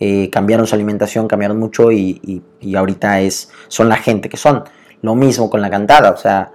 eh, 0.00 0.30
cambiaron 0.30 0.66
su 0.66 0.74
alimentación, 0.74 1.28
cambiaron 1.28 1.58
mucho 1.58 1.92
y, 1.92 2.42
ahorita 2.76 3.20
es, 3.20 3.50
son 3.68 3.88
la 3.88 3.96
gente 3.96 4.28
que 4.28 4.36
son. 4.36 4.64
Lo 5.00 5.14
mismo 5.14 5.50
con 5.50 5.60
la 5.60 5.70
cantada, 5.70 6.10
o 6.10 6.16
sea, 6.16 6.52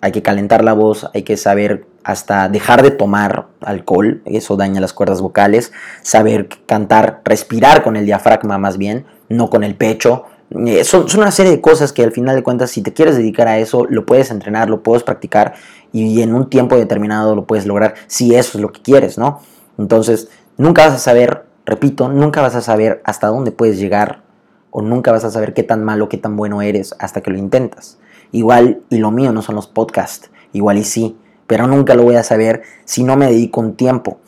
hay 0.00 0.12
que 0.12 0.22
calentar 0.22 0.64
la 0.64 0.72
voz, 0.72 1.08
hay 1.12 1.22
que 1.22 1.36
saber 1.36 1.86
hasta 2.04 2.48
dejar 2.48 2.82
de 2.82 2.90
tomar 2.90 3.48
alcohol, 3.60 4.22
eso 4.24 4.56
daña 4.56 4.80
las 4.80 4.92
cuerdas 4.92 5.20
vocales, 5.20 5.72
saber 6.02 6.48
cantar, 6.66 7.20
respirar 7.24 7.82
con 7.82 7.96
el 7.96 8.06
diafragma 8.06 8.58
más 8.58 8.78
bien, 8.78 9.06
no 9.28 9.50
con 9.50 9.64
el 9.64 9.74
pecho. 9.74 10.24
Eh, 10.50 10.84
son, 10.84 11.08
son, 11.08 11.20
una 11.20 11.30
serie 11.30 11.52
de 11.52 11.60
cosas 11.60 11.92
que 11.92 12.02
al 12.02 12.12
final 12.12 12.34
de 12.34 12.42
cuentas, 12.42 12.70
si 12.70 12.80
te 12.80 12.94
quieres 12.94 13.16
dedicar 13.16 13.48
a 13.48 13.58
eso, 13.58 13.86
lo 13.90 14.06
puedes 14.06 14.30
entrenar, 14.30 14.70
lo 14.70 14.82
puedes 14.82 15.02
practicar 15.02 15.54
y 15.92 16.22
en 16.22 16.34
un 16.34 16.48
tiempo 16.50 16.76
determinado 16.76 17.34
lo 17.34 17.46
puedes 17.46 17.66
lograr, 17.66 17.94
si 18.06 18.34
eso 18.34 18.58
es 18.58 18.62
lo 18.62 18.72
que 18.72 18.82
quieres, 18.82 19.18
¿no? 19.18 19.40
Entonces, 19.78 20.28
nunca 20.56 20.86
vas 20.86 20.94
a 20.94 20.98
saber 20.98 21.48
Repito, 21.68 22.08
nunca 22.08 22.40
vas 22.40 22.54
a 22.54 22.62
saber 22.62 23.02
hasta 23.04 23.26
dónde 23.26 23.52
puedes 23.52 23.78
llegar 23.78 24.22
o 24.70 24.80
nunca 24.80 25.12
vas 25.12 25.24
a 25.24 25.30
saber 25.30 25.52
qué 25.52 25.62
tan 25.62 25.84
malo, 25.84 26.08
qué 26.08 26.16
tan 26.16 26.34
bueno 26.34 26.62
eres 26.62 26.94
hasta 26.98 27.20
que 27.20 27.30
lo 27.30 27.36
intentas. 27.36 27.98
Igual, 28.32 28.80
y 28.88 28.96
lo 28.96 29.10
mío 29.10 29.32
no 29.32 29.42
son 29.42 29.54
los 29.54 29.66
podcasts, 29.66 30.30
igual 30.54 30.78
y 30.78 30.84
sí, 30.84 31.18
pero 31.46 31.66
nunca 31.66 31.94
lo 31.94 32.04
voy 32.04 32.14
a 32.14 32.22
saber 32.22 32.62
si 32.86 33.04
no 33.04 33.18
me 33.18 33.26
dedico 33.26 33.60
un 33.60 33.74
tiempo. 33.74 34.18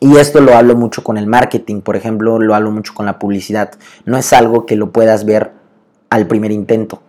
Y 0.00 0.16
esto 0.16 0.40
lo 0.40 0.56
hablo 0.56 0.74
mucho 0.74 1.04
con 1.04 1.18
el 1.18 1.28
marketing, 1.28 1.82
por 1.82 1.94
ejemplo, 1.94 2.40
lo 2.40 2.56
hablo 2.56 2.72
mucho 2.72 2.94
con 2.94 3.06
la 3.06 3.20
publicidad. 3.20 3.70
No 4.04 4.16
es 4.18 4.32
algo 4.32 4.66
que 4.66 4.74
lo 4.74 4.90
puedas 4.90 5.24
ver 5.24 5.52
al 6.10 6.26
primer 6.26 6.50
intento. 6.50 7.00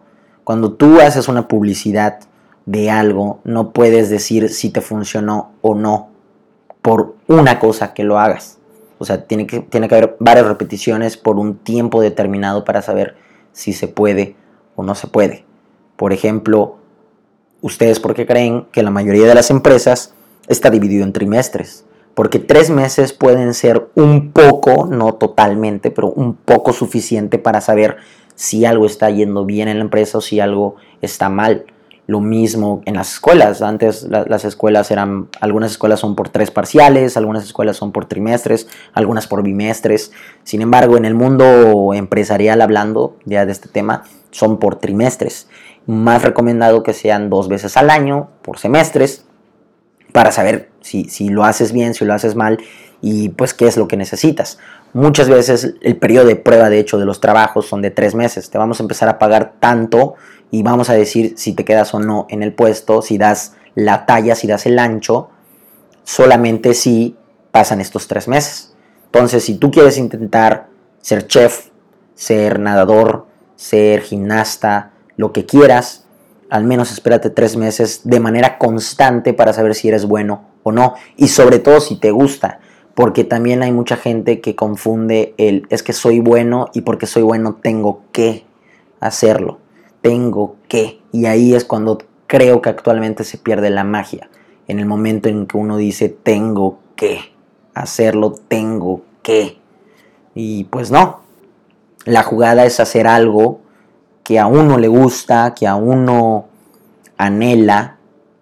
Cuando 0.44 0.74
tú 0.74 1.02
haces 1.02 1.28
una 1.30 1.48
publicidad 1.48 2.20
de 2.68 2.92
algo, 2.92 3.40
no 3.46 3.72
puedes 3.72 4.10
decir 4.10 4.50
si 4.50 4.70
te 4.70 4.82
funcionó 4.82 5.54
o 5.62 5.74
no 5.74 6.10
por 6.82 7.16
una 7.28 7.60
cosa 7.60 7.94
que 7.94 8.04
lo 8.04 8.20
hagas. 8.20 8.60
O 9.00 9.06
sea, 9.06 9.26
tiene 9.26 9.48
que, 9.48 9.62
tiene 9.62 9.88
que 9.88 9.96
haber 9.96 10.18
varias 10.20 10.46
repeticiones 10.46 11.16
por 11.18 11.38
un 11.38 11.58
tiempo 11.58 12.02
determinado 12.02 12.66
para 12.66 12.82
saber 12.82 13.16
si 13.54 13.72
se 13.72 13.88
puede 13.88 14.36
o 14.76 14.84
no 14.84 14.96
se 14.96 15.08
puede. 15.08 15.46
Por 15.96 16.12
ejemplo, 16.12 16.78
¿ustedes 17.62 18.02
por 18.02 18.14
qué 18.14 18.26
creen 18.26 18.68
que 18.72 18.84
la 18.84 18.92
mayoría 18.92 19.28
de 19.28 19.36
las 19.36 19.50
empresas 19.50 20.14
está 20.48 20.70
dividido 20.70 21.06
en 21.06 21.14
trimestres? 21.14 21.86
Porque 22.16 22.40
tres 22.40 22.70
meses 22.70 23.14
pueden 23.14 23.54
ser 23.54 23.88
un 23.96 24.34
poco, 24.34 24.88
no 24.88 25.14
totalmente, 25.14 25.90
pero 25.90 26.10
un 26.10 26.36
poco 26.36 26.74
suficiente 26.74 27.38
para 27.40 27.62
saber 27.62 27.98
si 28.36 28.66
algo 28.66 28.86
está 28.86 29.10
yendo 29.10 29.46
bien 29.46 29.70
en 29.70 29.78
la 29.78 29.86
empresa 29.86 30.18
o 30.18 30.22
si 30.22 30.42
algo 30.42 30.76
está 31.02 31.30
mal. 31.30 31.66
Lo 32.08 32.22
mismo 32.22 32.82
en 32.86 32.96
las 32.96 33.14
escuelas. 33.14 33.62
Antes 33.62 34.04
las 34.10 34.46
escuelas 34.46 34.90
eran, 34.92 35.28
algunas 35.42 35.72
escuelas 35.72 36.00
son 36.00 36.16
por 36.16 36.30
tres 36.30 36.52
parciales, 36.52 37.18
algunas 37.18 37.44
escuelas 37.44 37.78
son 37.78 37.92
por 37.92 38.06
trimestres, 38.06 38.68
algunas 38.94 39.28
por 39.28 39.44
bimestres. 39.44 40.12
Sin 40.44 40.62
embargo, 40.62 40.98
en 40.98 41.06
el 41.06 41.14
mundo 41.14 41.94
empresarial 41.94 42.62
hablando 42.62 43.18
ya 43.26 43.46
de 43.46 43.52
este 43.52 43.68
tema, 43.70 44.04
son 44.32 44.58
por 44.58 44.78
trimestres. 44.78 45.48
Más 45.86 46.24
recomendado 46.24 46.82
que 46.82 46.94
sean 46.94 47.30
dos 47.30 47.50
veces 47.50 47.78
al 47.78 47.90
año, 47.90 48.30
por 48.42 48.58
semestres, 48.58 49.26
para 50.14 50.32
saber 50.32 50.70
si, 50.82 51.06
si 51.06 51.30
lo 51.30 51.44
haces 51.44 51.74
bien, 51.74 51.94
si 51.94 52.06
lo 52.06 52.14
haces 52.14 52.36
mal 52.36 52.58
y 53.02 53.30
pues 53.30 53.54
qué 53.54 53.68
es 53.68 53.78
lo 53.78 53.88
que 53.88 53.98
necesitas. 53.98 54.58
Muchas 54.94 55.30
veces 55.30 55.76
el 55.82 55.98
periodo 55.98 56.26
de 56.26 56.36
prueba, 56.36 56.70
de 56.70 56.80
hecho, 56.80 56.98
de 56.98 57.06
los 57.06 57.22
trabajos 57.22 57.68
son 57.68 57.82
de 57.82 57.92
tres 57.92 58.16
meses. 58.16 58.50
Te 58.50 58.58
vamos 58.58 58.80
a 58.80 58.84
empezar 58.84 59.10
a 59.10 59.20
pagar 59.20 59.54
tanto 59.60 60.16
y 60.52 60.64
vamos 60.64 60.90
a 60.90 60.94
decir 60.94 61.34
si 61.38 61.54
te 61.54 61.66
quedas 61.66 61.94
o 61.94 62.00
no 62.00 62.26
en 62.30 62.44
el 62.44 62.54
puesto, 62.54 63.02
si 63.02 63.18
das 63.18 63.54
la 63.76 64.06
talla, 64.06 64.36
si 64.36 64.48
das 64.48 64.66
el 64.66 64.80
ancho, 64.80 65.30
solamente 66.04 66.74
si 66.74 67.16
pasan 67.52 67.82
estos 67.82 68.08
tres 68.08 68.28
meses. 68.28 68.74
Entonces, 69.06 69.44
si 69.44 69.56
tú 69.56 69.72
quieres 69.72 69.98
intentar 69.98 70.68
ser 71.02 71.28
chef, 71.28 71.70
ser 72.16 72.60
nadador, 72.60 73.28
ser 73.56 74.02
gimnasta, 74.02 74.92
lo 75.16 75.34
que 75.34 75.46
quieras, 75.46 76.06
al 76.50 76.64
menos 76.64 76.92
espérate 76.92 77.30
tres 77.30 77.58
meses 77.58 78.02
de 78.04 78.20
manera 78.20 78.58
constante 78.58 79.34
para 79.34 79.54
saber 79.54 79.76
si 79.76 79.90
eres 79.90 80.06
bueno 80.06 80.46
o 80.64 80.72
no. 80.72 80.96
Y 81.18 81.28
sobre 81.28 81.60
todo 81.60 81.82
si 81.82 82.00
te 82.00 82.12
gusta, 82.12 82.60
porque 82.96 83.24
también 83.24 83.64
hay 83.64 83.72
mucha 83.72 83.98
gente 83.98 84.40
que 84.40 84.56
confunde 84.56 85.34
el 85.38 85.68
es 85.70 85.84
que 85.84 85.94
soy 85.94 86.20
bueno 86.20 86.70
y 86.74 86.82
porque 86.82 87.06
soy 87.06 87.24
bueno 87.24 87.60
tengo 87.62 88.02
que 88.12 88.46
hacerlo 89.00 89.60
tengo 90.02 90.56
que. 90.68 91.02
Y 91.12 91.26
ahí 91.26 91.54
es 91.54 91.66
cuando 91.66 92.00
creo 92.28 92.62
que 92.62 92.70
actualmente 92.70 93.24
se 93.24 93.38
pierde 93.38 93.70
la 93.70 93.84
magia. 93.84 94.30
En 94.68 94.80
el 94.80 94.86
momento 94.86 95.30
en 95.30 95.48
que 95.48 95.58
uno 95.58 95.78
dice 95.78 96.10
tengo 96.10 96.80
que 96.96 97.20
hacerlo, 97.74 98.36
tengo 98.48 99.02
que. 99.22 99.58
Y 100.36 100.66
pues 100.66 100.92
no. 100.92 101.22
La 102.06 102.24
jugada 102.24 102.66
es 102.66 102.80
hacer 102.80 103.08
algo 103.08 103.62
que 104.24 104.40
a 104.40 104.48
uno 104.48 104.78
le 104.78 104.88
gusta, 104.88 105.54
que 105.54 105.68
a 105.68 105.76
uno 105.76 106.48
anhela, 107.18 107.98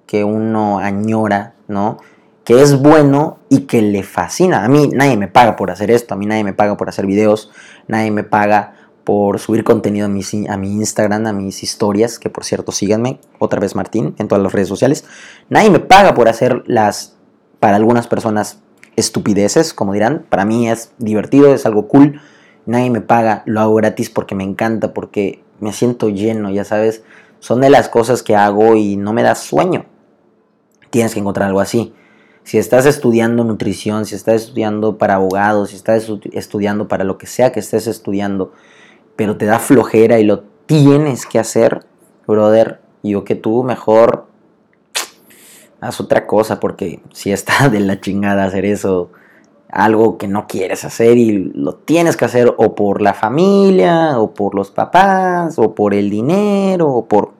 que 0.06 0.24
uno 0.24 0.80
añora, 0.80 1.56
¿no? 1.68 1.98
Que 2.44 2.62
es 2.62 2.80
bueno 2.80 3.40
y 3.50 3.62
que 3.62 3.82
le 3.82 4.04
fascina. 4.04 4.64
A 4.64 4.68
mí 4.68 4.90
nadie 4.94 5.18
me 5.18 5.28
paga 5.28 5.56
por 5.56 5.72
hacer 5.72 5.90
esto, 5.92 6.14
a 6.14 6.18
mí 6.18 6.26
nadie 6.26 6.44
me 6.44 6.54
paga 6.54 6.78
por 6.78 6.90
hacer 6.90 7.06
videos, 7.06 7.52
nadie 7.88 8.12
me 8.12 8.24
paga 8.24 8.75
por 9.06 9.40
subir 9.40 9.64
contenido 9.64 10.08
a 10.08 10.10
mi, 10.10 10.22
a 10.50 10.58
mi 10.58 10.74
Instagram, 10.74 11.28
a 11.28 11.34
mis 11.34 11.64
historias, 11.64 12.20
que 12.20 12.30
por 12.30 12.44
cierto 12.44 12.72
síganme, 12.72 13.20
otra 13.40 13.60
vez 13.60 13.76
Martín, 13.76 14.16
en 14.18 14.28
todas 14.28 14.44
las 14.44 14.52
redes 14.52 14.68
sociales. 14.68 15.06
Nadie 15.48 15.70
me 15.70 15.80
paga 15.80 16.16
por 16.16 16.28
hacer 16.28 16.64
las, 16.66 17.16
para 17.60 17.78
algunas 17.78 18.08
personas, 18.08 18.60
estupideces, 18.96 19.74
como 19.74 19.94
dirán. 19.94 20.26
Para 20.30 20.44
mí 20.44 20.70
es 20.70 20.92
divertido, 20.98 21.54
es 21.54 21.66
algo 21.66 21.88
cool. 21.88 22.20
Nadie 22.66 22.90
me 22.90 23.02
paga, 23.02 23.44
lo 23.46 23.62
hago 23.62 23.76
gratis 23.76 24.10
porque 24.10 24.36
me 24.36 24.44
encanta, 24.44 24.94
porque 24.94 25.44
me 25.60 25.72
siento 25.72 26.10
lleno, 26.10 26.50
ya 26.50 26.64
sabes. 26.64 27.04
Son 27.40 27.62
de 27.62 27.70
las 27.70 27.90
cosas 27.90 28.24
que 28.24 28.36
hago 28.36 28.76
y 28.76 28.98
no 28.98 29.14
me 29.14 29.22
da 29.22 29.36
sueño. 29.36 29.86
Tienes 30.90 31.14
que 31.14 31.20
encontrar 31.20 31.48
algo 31.48 31.60
así. 31.60 31.94
Si 32.44 32.58
estás 32.58 32.86
estudiando 32.86 33.44
nutrición, 33.44 34.06
si 34.06 34.16
estás 34.16 34.36
estudiando 34.44 34.98
para 34.98 35.16
abogados, 35.16 35.72
si 35.72 35.76
estás 35.76 36.10
estudiando 36.32 36.88
para 36.88 37.04
lo 37.04 37.18
que 37.18 37.28
sea 37.28 37.52
que 37.52 37.60
estés 37.60 37.88
estudiando, 37.88 38.54
pero 39.16 39.38
te 39.38 39.46
da 39.46 39.60
flojera 39.60 40.20
y 40.20 40.24
lo 40.24 40.44
tienes 40.66 41.26
que 41.26 41.40
hacer, 41.40 41.86
brother, 42.28 42.82
yo 43.04 43.24
que 43.24 43.36
tú 43.36 43.64
mejor 43.64 44.26
haz 45.82 46.00
otra 46.00 46.26
cosa, 46.28 46.60
porque 46.60 47.02
si 47.14 47.32
está 47.32 47.70
de 47.70 47.80
la 47.80 48.02
chingada 48.02 48.46
hacer 48.46 48.66
eso, 48.66 49.12
algo 49.70 50.18
que 50.18 50.28
no 50.28 50.48
quieres 50.48 50.86
hacer 50.86 51.18
y 51.18 51.52
lo 51.54 51.76
tienes 51.76 52.18
que 52.18 52.26
hacer 52.26 52.54
o 52.58 52.76
por 52.76 53.02
la 53.02 53.14
familia, 53.14 54.20
o 54.20 54.34
por 54.34 54.56
los 54.56 54.72
papás, 54.72 55.60
o 55.60 55.76
por 55.76 55.94
el 55.94 56.10
dinero, 56.10 56.90
o 56.90 57.06
por... 57.06 57.34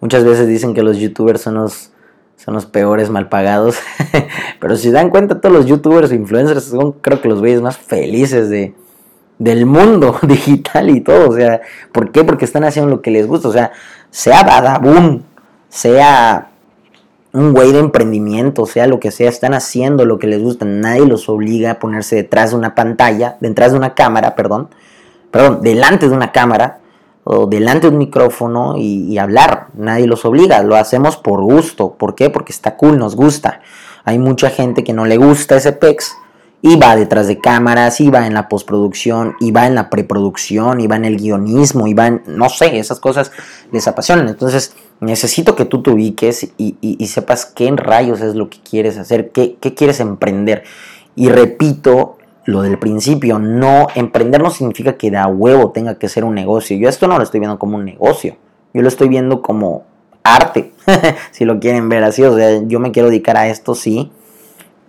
Muchas 0.00 0.24
veces 0.24 0.48
dicen 0.48 0.74
que 0.74 0.82
los 0.82 0.98
youtubers 0.98 1.40
son 1.40 1.54
los, 1.54 1.92
son 2.36 2.54
los 2.54 2.66
peores 2.66 3.08
mal 3.08 3.28
pagados, 3.28 3.76
pero 4.60 4.76
si 4.76 4.90
dan 4.90 5.08
cuenta 5.08 5.40
todos 5.40 5.54
los 5.54 5.66
youtubers 5.66 6.10
e 6.10 6.16
influencers 6.16 6.64
son 6.64 6.92
creo 6.92 7.22
que 7.22 7.28
los 7.28 7.38
güeyes 7.38 7.62
más 7.62 7.78
felices 7.78 8.50
de, 8.50 8.74
del 9.42 9.66
mundo 9.66 10.16
digital 10.22 10.90
y 10.90 11.00
todo. 11.00 11.30
O 11.30 11.34
sea, 11.34 11.60
¿por 11.90 12.12
qué? 12.12 12.24
Porque 12.24 12.44
están 12.44 12.64
haciendo 12.64 12.90
lo 12.90 13.02
que 13.02 13.10
les 13.10 13.26
gusta. 13.26 13.48
O 13.48 13.52
sea, 13.52 13.72
sea 14.10 14.44
Badabun, 14.44 15.24
sea 15.68 16.48
un 17.32 17.52
güey 17.52 17.72
de 17.72 17.80
emprendimiento, 17.80 18.66
sea 18.66 18.86
lo 18.86 19.00
que 19.00 19.10
sea, 19.10 19.28
están 19.28 19.54
haciendo 19.54 20.04
lo 20.04 20.18
que 20.18 20.28
les 20.28 20.40
gusta. 20.40 20.64
Nadie 20.64 21.06
los 21.06 21.28
obliga 21.28 21.72
a 21.72 21.78
ponerse 21.78 22.16
detrás 22.16 22.50
de 22.50 22.56
una 22.56 22.74
pantalla, 22.74 23.36
detrás 23.40 23.72
de 23.72 23.78
una 23.78 23.94
cámara, 23.94 24.36
perdón, 24.36 24.68
perdón, 25.30 25.60
delante 25.62 26.08
de 26.08 26.14
una 26.14 26.30
cámara 26.30 26.78
o 27.24 27.46
delante 27.46 27.86
de 27.86 27.92
un 27.92 27.98
micrófono 27.98 28.76
y, 28.76 29.12
y 29.12 29.18
hablar. 29.18 29.68
Nadie 29.74 30.06
los 30.06 30.24
obliga, 30.24 30.62
lo 30.62 30.76
hacemos 30.76 31.16
por 31.16 31.42
gusto. 31.42 31.94
¿Por 31.94 32.14
qué? 32.14 32.30
Porque 32.30 32.52
está 32.52 32.76
cool, 32.76 32.98
nos 32.98 33.16
gusta. 33.16 33.60
Hay 34.04 34.18
mucha 34.18 34.50
gente 34.50 34.84
que 34.84 34.92
no 34.92 35.04
le 35.04 35.16
gusta 35.16 35.56
ese 35.56 35.72
pex 35.72 36.16
y 36.64 36.76
va 36.76 36.94
detrás 36.94 37.26
de 37.26 37.38
cámaras, 37.38 38.00
y 38.00 38.08
va 38.08 38.24
en 38.24 38.34
la 38.34 38.48
postproducción, 38.48 39.34
y 39.40 39.50
va 39.50 39.66
en 39.66 39.74
la 39.74 39.90
preproducción, 39.90 40.80
y 40.80 40.86
va 40.86 40.94
en 40.94 41.04
el 41.04 41.16
guionismo, 41.16 41.88
y 41.88 41.94
va 41.94 42.06
en, 42.06 42.22
no 42.26 42.48
sé, 42.48 42.78
esas 42.78 43.00
cosas 43.00 43.32
les 43.72 43.88
apasionan. 43.88 44.28
Entonces, 44.28 44.72
necesito 45.00 45.56
que 45.56 45.64
tú 45.64 45.82
te 45.82 45.90
ubiques 45.90 46.52
y, 46.56 47.06
sepas 47.08 47.46
qué 47.46 47.66
en 47.66 47.78
rayos 47.78 48.20
es 48.20 48.36
lo 48.36 48.48
que 48.48 48.58
quieres 48.60 48.96
hacer, 48.96 49.32
qué, 49.32 49.56
quieres 49.56 49.98
emprender. 49.98 50.62
Y 51.16 51.30
repito 51.30 52.16
lo 52.44 52.62
del 52.62 52.78
principio, 52.78 53.40
no, 53.40 53.88
emprender 53.96 54.40
no 54.40 54.50
significa 54.50 54.96
que 54.96 55.10
de 55.10 55.20
huevo 55.24 55.72
tenga 55.72 55.98
que 55.98 56.08
ser 56.08 56.24
un 56.24 56.36
negocio. 56.36 56.76
Yo 56.76 56.88
esto 56.88 57.08
no 57.08 57.18
lo 57.18 57.24
estoy 57.24 57.40
viendo 57.40 57.58
como 57.58 57.76
un 57.76 57.84
negocio, 57.84 58.36
yo 58.72 58.82
lo 58.82 58.88
estoy 58.88 59.08
viendo 59.08 59.42
como 59.42 59.82
arte, 60.22 60.72
si 61.32 61.44
lo 61.44 61.58
quieren 61.58 61.88
ver 61.88 62.04
así. 62.04 62.22
O 62.22 62.36
sea, 62.36 62.62
yo 62.64 62.78
me 62.78 62.92
quiero 62.92 63.08
dedicar 63.08 63.36
a 63.36 63.48
esto, 63.48 63.74
sí 63.74 64.12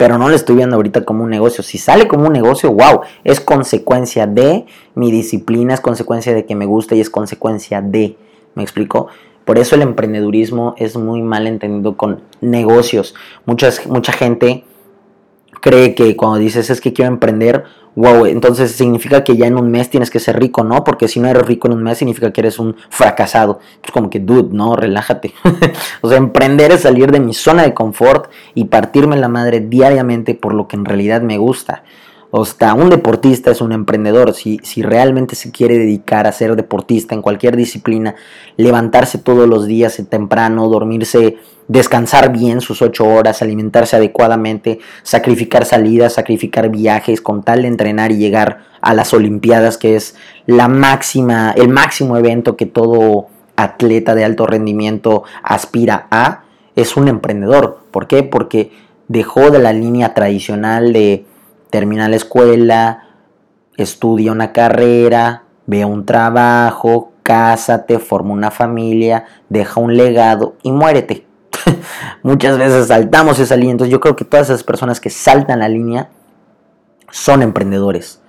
pero 0.03 0.17
no 0.17 0.27
lo 0.27 0.35
estoy 0.35 0.57
viendo 0.57 0.75
ahorita 0.75 1.05
como 1.05 1.23
un 1.23 1.29
negocio. 1.29 1.63
Si 1.63 1.77
sale 1.77 2.09
como 2.09 2.27
un 2.27 2.33
negocio, 2.33 2.69
wow, 2.73 3.03
es 3.23 3.39
consecuencia 3.39 4.27
de 4.27 4.65
mi 4.95 5.13
disciplina, 5.13 5.73
es 5.73 5.79
consecuencia 5.79 6.33
de 6.33 6.45
que 6.45 6.55
me 6.55 6.65
gusta 6.65 6.93
y 6.93 6.99
es 6.99 7.09
consecuencia 7.09 7.81
de, 7.81 8.17
¿me 8.53 8.63
explico? 8.63 9.07
Por 9.45 9.57
eso 9.57 9.75
el 9.75 9.81
emprendedurismo 9.81 10.75
es 10.77 10.97
muy 10.97 11.21
mal 11.21 11.47
entendido 11.47 11.95
con 11.95 12.19
negocios. 12.41 13.15
Muchas, 13.45 13.87
mucha 13.87 14.11
gente 14.11 14.65
cree 15.61 15.95
que 15.95 16.17
cuando 16.17 16.37
dices 16.37 16.69
es 16.69 16.81
que 16.81 16.91
quiero 16.91 17.09
emprender, 17.09 17.63
wow, 17.95 18.25
entonces 18.25 18.71
significa 18.71 19.23
que 19.23 19.37
ya 19.37 19.47
en 19.47 19.57
un 19.57 19.69
mes 19.69 19.89
tienes 19.89 20.09
que 20.09 20.19
ser 20.19 20.39
rico, 20.39 20.63
¿no? 20.63 20.83
Porque 20.83 21.07
si 21.07 21.19
no 21.19 21.27
eres 21.27 21.45
rico 21.45 21.67
en 21.67 21.73
un 21.73 21.83
mes 21.83 21.97
significa 21.97 22.31
que 22.31 22.41
eres 22.41 22.59
un 22.59 22.75
fracasado. 22.89 23.59
Pues 23.81 23.91
como 23.91 24.09
que, 24.09 24.19
dude, 24.19 24.55
no, 24.55 24.75
relájate. 24.75 25.33
o 26.01 26.09
sea, 26.09 26.17
emprender 26.17 26.71
es 26.71 26.81
salir 26.81 27.11
de 27.11 27.19
mi 27.19 27.33
zona 27.33 27.63
de 27.63 27.73
confort 27.73 28.31
y 28.53 28.65
partirme 28.65 29.17
la 29.17 29.27
madre 29.27 29.59
diariamente 29.59 30.35
por 30.35 30.53
lo 30.53 30.67
que 30.67 30.75
en 30.75 30.85
realidad 30.85 31.21
me 31.21 31.37
gusta. 31.37 31.83
Sea, 32.33 32.73
un 32.73 32.89
deportista 32.89 33.51
es 33.51 33.61
un 33.61 33.73
emprendedor. 33.73 34.33
Si, 34.33 34.59
si 34.63 34.81
realmente 34.81 35.35
se 35.35 35.51
quiere 35.51 35.77
dedicar 35.77 36.25
a 36.25 36.31
ser 36.31 36.55
deportista 36.55 37.13
en 37.13 37.21
cualquier 37.21 37.55
disciplina, 37.55 38.15
levantarse 38.57 39.19
todos 39.19 39.47
los 39.47 39.67
días 39.67 40.01
temprano, 40.09 40.67
dormirse, 40.67 41.37
descansar 41.67 42.31
bien 42.31 42.59
sus 42.61 42.81
ocho 42.81 43.05
horas, 43.05 43.43
alimentarse 43.43 43.95
adecuadamente, 43.95 44.79
sacrificar 45.03 45.65
salidas, 45.65 46.13
sacrificar 46.13 46.69
viajes 46.69 47.21
con 47.21 47.43
tal 47.43 47.61
de 47.61 47.67
entrenar 47.67 48.11
y 48.11 48.17
llegar 48.17 48.63
a 48.81 48.95
las 48.95 49.13
Olimpiadas, 49.13 49.77
que 49.77 49.95
es 49.95 50.15
la 50.47 50.67
máxima, 50.67 51.51
el 51.55 51.69
máximo 51.69 52.17
evento 52.17 52.57
que 52.57 52.65
todo 52.65 53.27
atleta 53.55 54.15
de 54.15 54.25
alto 54.25 54.47
rendimiento 54.47 55.23
aspira 55.43 56.07
a, 56.09 56.45
es 56.75 56.97
un 56.97 57.07
emprendedor. 57.07 57.79
¿Por 57.91 58.07
qué? 58.07 58.23
Porque 58.23 58.71
dejó 59.07 59.51
de 59.51 59.59
la 59.59 59.71
línea 59.71 60.15
tradicional 60.15 60.93
de 60.93 61.25
terminar 61.73 62.11
la 62.11 62.17
escuela, 62.17 63.07
estudia 63.77 64.31
una 64.31 64.53
carrera, 64.53 65.45
ve 65.65 65.83
un 65.85 66.05
trabajo, 66.05 67.13
cásate, 67.23 67.97
forma 67.97 68.31
una 68.31 68.51
familia, 68.51 69.25
deja 69.49 69.81
un 69.81 69.97
legado 69.97 70.55
y 70.61 70.71
muérete. 70.71 71.25
Muchas 72.21 72.59
veces 72.59 72.89
saltamos 72.89 73.39
esa 73.39 73.55
línea. 73.55 73.71
Entonces 73.71 73.91
yo 73.91 73.99
creo 73.99 74.15
que 74.15 74.23
todas 74.23 74.51
esas 74.51 74.63
personas 74.63 75.01
que 75.01 75.09
saltan 75.09 75.57
la 75.57 75.67
línea 75.67 76.11
son 77.09 77.41
emprendedores. 77.41 78.21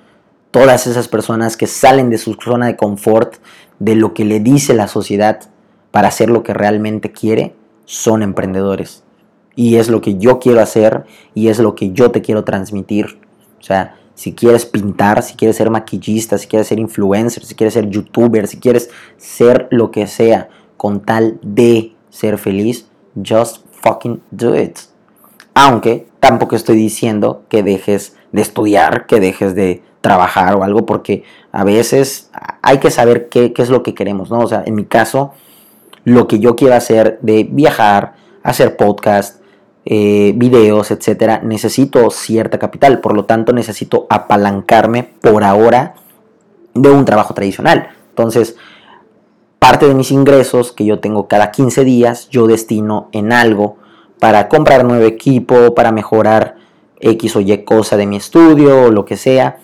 Todas 0.51 0.87
esas 0.87 1.09
personas 1.09 1.59
que 1.59 1.67
salen 1.67 2.09
de 2.09 2.17
su 2.17 2.39
zona 2.43 2.65
de 2.65 2.77
confort, 2.77 3.35
de 3.79 3.95
lo 3.95 4.15
que 4.15 4.25
le 4.25 4.41
dice 4.41 4.73
la 4.73 4.89
sociedad 4.89 5.41
para 5.91 6.09
hacer 6.09 6.31
lo 6.31 6.43
que 6.43 6.55
realmente 6.55 7.13
quiere, 7.13 7.55
son 7.85 8.23
emprendedores. 8.23 9.05
Y 9.55 9.77
es 9.77 9.91
lo 9.91 10.01
que 10.01 10.17
yo 10.17 10.39
quiero 10.39 10.63
hacer 10.63 11.05
y 11.35 11.49
es 11.49 11.59
lo 11.59 11.75
que 11.75 11.93
yo 11.93 12.11
te 12.11 12.23
quiero 12.23 12.43
transmitir. 12.43 13.23
O 13.65 13.67
sea, 13.67 13.97
si 14.15 14.35
quieres 14.35 14.67
pintar, 14.67 15.23
si 15.23 15.37
quieres 15.37 15.57
ser 15.57 15.71
maquillista, 15.71 16.37
si 16.37 16.47
quieres 16.47 16.69
ser 16.69 16.79
influencer, 16.79 17.43
si 17.47 17.55
quieres 17.55 17.73
ser 17.73 17.89
youtuber, 17.89 18.47
si 18.47 18.59
quieres 18.59 18.91
ser 19.17 19.69
lo 19.71 19.91
que 19.91 20.07
sea 20.07 20.51
con 20.77 21.01
tal 21.01 21.39
de 21.41 21.95
ser 22.11 22.37
feliz, 22.37 22.87
just 23.17 23.65
fucking 23.83 24.21
do 24.31 24.55
it. 24.55 24.81
Aunque 25.55 26.07
tampoco 26.21 26.57
estoy 26.57 26.77
diciendo 26.77 27.45
que 27.49 27.63
dejes 27.63 28.19
de 28.33 28.43
estudiar, 28.43 29.07
que 29.07 29.19
dejes 29.19 29.55
de 29.55 29.83
trabajar 30.03 30.57
o 30.57 30.63
algo, 30.63 30.85
porque 30.85 31.25
a 31.51 31.65
veces 31.65 32.31
hay 32.61 32.81
que 32.81 32.91
saber 32.91 33.31
qué, 33.31 33.55
es 33.57 33.71
lo 33.71 33.83
que 33.83 33.95
queremos, 33.95 34.31
¿no? 34.31 34.41
O 34.41 34.47
sea, 34.47 34.63
en 34.67 34.75
mi 34.75 34.85
caso, 34.85 35.33
lo 36.05 36.29
que 36.29 36.39
yo 36.39 36.55
quiero 36.55 36.75
hacer 36.75 37.19
de 37.23 37.49
viajar, 37.51 38.13
hacer 38.43 38.77
podcast, 38.77 39.41
eh, 39.87 40.33
videos, 40.37 40.91
etcétera, 40.91 41.41
necesito 41.43 42.11
cierta 42.11 42.59
capital, 42.59 43.01
por 43.01 43.15
lo 43.15 43.27
tanto 43.27 43.53
necesito 43.53 44.07
apalancarme 44.09 45.03
por 45.03 45.45
ahora 45.45 45.95
de 46.75 46.91
un 46.91 47.05
trabajo 47.05 47.35
tradicional. 47.35 47.89
Entonces, 48.09 48.57
parte 49.59 49.87
de 49.87 49.95
mis 49.95 50.11
ingresos 50.11 50.73
que 50.73 50.85
yo 50.85 51.01
tengo 51.01 51.29
cada 51.29 51.51
15 51.51 51.85
días, 51.85 52.29
yo 52.31 52.47
destino 52.47 53.09
en 53.13 53.33
algo 53.33 53.77
para 54.21 54.49
comprar 54.49 54.85
nuevo 54.85 55.05
equipo, 55.05 55.75
para 55.75 55.93
mejorar 55.93 56.57
X 57.01 57.37
o 57.37 57.41
Y 57.41 57.65
cosa 57.65 57.97
de 57.97 58.07
mi 58.07 58.17
estudio 58.17 58.85
o 58.85 58.91
lo 58.91 59.05
que 59.05 59.17
sea. 59.17 59.59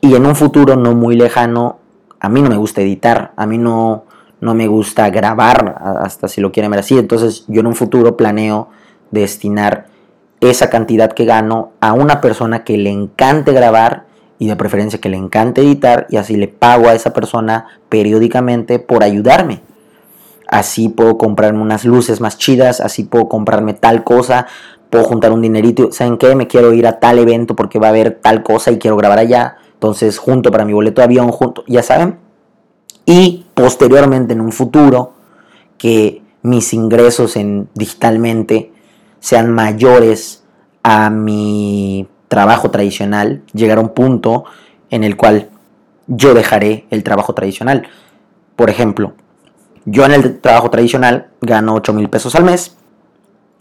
Y 0.00 0.14
en 0.14 0.24
un 0.24 0.36
futuro 0.36 0.76
no 0.76 0.94
muy 0.94 1.16
lejano, 1.16 1.78
a 2.18 2.28
mí 2.30 2.40
no 2.40 2.48
me 2.48 2.56
gusta 2.56 2.80
editar, 2.80 3.32
a 3.36 3.46
mí 3.46 3.58
no, 3.58 4.04
no 4.40 4.54
me 4.54 4.66
gusta 4.66 5.10
grabar, 5.10 5.76
hasta 6.02 6.28
si 6.28 6.40
lo 6.40 6.50
quieren 6.50 6.70
ver 6.70 6.80
así. 6.80 6.98
Entonces 6.98 7.44
yo 7.48 7.60
en 7.60 7.66
un 7.66 7.74
futuro 7.74 8.16
planeo 8.16 8.68
destinar 9.10 9.86
esa 10.40 10.70
cantidad 10.70 11.12
que 11.12 11.24
gano 11.24 11.72
a 11.80 11.92
una 11.92 12.20
persona 12.20 12.64
que 12.64 12.76
le 12.78 12.90
encante 12.90 13.52
grabar 13.52 14.06
y 14.38 14.48
de 14.48 14.56
preferencia 14.56 15.00
que 15.00 15.10
le 15.10 15.18
encante 15.18 15.60
editar 15.60 16.06
y 16.08 16.16
así 16.16 16.36
le 16.36 16.48
pago 16.48 16.88
a 16.88 16.94
esa 16.94 17.12
persona 17.12 17.66
periódicamente 17.88 18.78
por 18.78 19.04
ayudarme. 19.04 19.60
Así 20.48 20.88
puedo 20.88 21.18
comprarme 21.18 21.60
unas 21.60 21.84
luces 21.84 22.20
más 22.20 22.38
chidas, 22.38 22.80
así 22.80 23.04
puedo 23.04 23.28
comprarme 23.28 23.74
tal 23.74 24.02
cosa, 24.02 24.46
puedo 24.88 25.04
juntar 25.04 25.32
un 25.32 25.42
dinerito, 25.42 25.92
¿saben 25.92 26.16
qué? 26.16 26.34
Me 26.34 26.48
quiero 26.48 26.72
ir 26.72 26.86
a 26.86 26.98
tal 26.98 27.18
evento 27.18 27.54
porque 27.54 27.78
va 27.78 27.88
a 27.88 27.90
haber 27.90 28.18
tal 28.20 28.42
cosa 28.42 28.72
y 28.72 28.78
quiero 28.78 28.96
grabar 28.96 29.18
allá. 29.18 29.56
Entonces, 29.74 30.18
junto 30.18 30.50
para 30.50 30.64
mi 30.64 30.72
boleto 30.72 31.02
de 31.02 31.04
avión, 31.04 31.30
junto, 31.30 31.62
ya 31.68 31.82
saben. 31.82 32.18
Y 33.06 33.46
posteriormente 33.54 34.32
en 34.32 34.40
un 34.40 34.52
futuro 34.52 35.12
que 35.78 36.22
mis 36.42 36.72
ingresos 36.72 37.36
en 37.36 37.68
digitalmente 37.74 38.72
sean 39.20 39.52
mayores 39.52 40.44
a 40.82 41.10
mi 41.10 42.08
trabajo 42.28 42.70
tradicional, 42.70 43.42
llegar 43.52 43.78
a 43.78 43.82
un 43.82 43.90
punto 43.90 44.44
en 44.90 45.04
el 45.04 45.16
cual 45.16 45.50
yo 46.06 46.34
dejaré 46.34 46.86
el 46.90 47.04
trabajo 47.04 47.34
tradicional. 47.34 47.88
Por 48.56 48.70
ejemplo, 48.70 49.14
yo 49.84 50.04
en 50.04 50.12
el 50.12 50.40
trabajo 50.40 50.70
tradicional 50.70 51.28
gano 51.40 51.74
8 51.74 51.92
mil 51.92 52.08
pesos 52.08 52.34
al 52.34 52.44
mes 52.44 52.76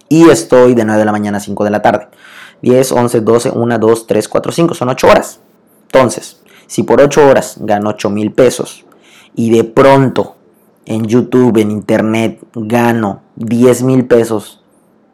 y 0.10 0.30
estoy 0.30 0.74
de 0.74 0.86
9 0.86 1.00
de 1.00 1.06
la 1.06 1.12
mañana 1.12 1.38
a 1.38 1.42
5 1.42 1.64
de 1.64 1.70
la 1.70 1.82
tarde. 1.82 2.08
10, 2.62 2.92
11, 2.92 3.22
12, 3.22 3.52
1, 3.52 3.80
2, 3.80 4.08
3, 4.08 4.28
4, 4.28 4.52
5, 4.52 4.74
son 4.74 4.90
8 4.90 5.08
horas. 5.08 5.40
Entonces, 5.84 6.42
si 6.68 6.84
por 6.84 7.02
8 7.02 7.28
horas 7.28 7.58
gano 7.60 7.90
8 7.90 8.10
mil 8.10 8.32
pesos 8.32 8.86
y 9.36 9.50
de 9.52 9.64
pronto 9.64 10.36
en 10.86 11.06
YouTube, 11.06 11.58
en 11.58 11.72
Internet, 11.72 12.40
gano 12.54 13.22
10 13.36 13.84
mil 13.84 14.06
pesos 14.06 14.59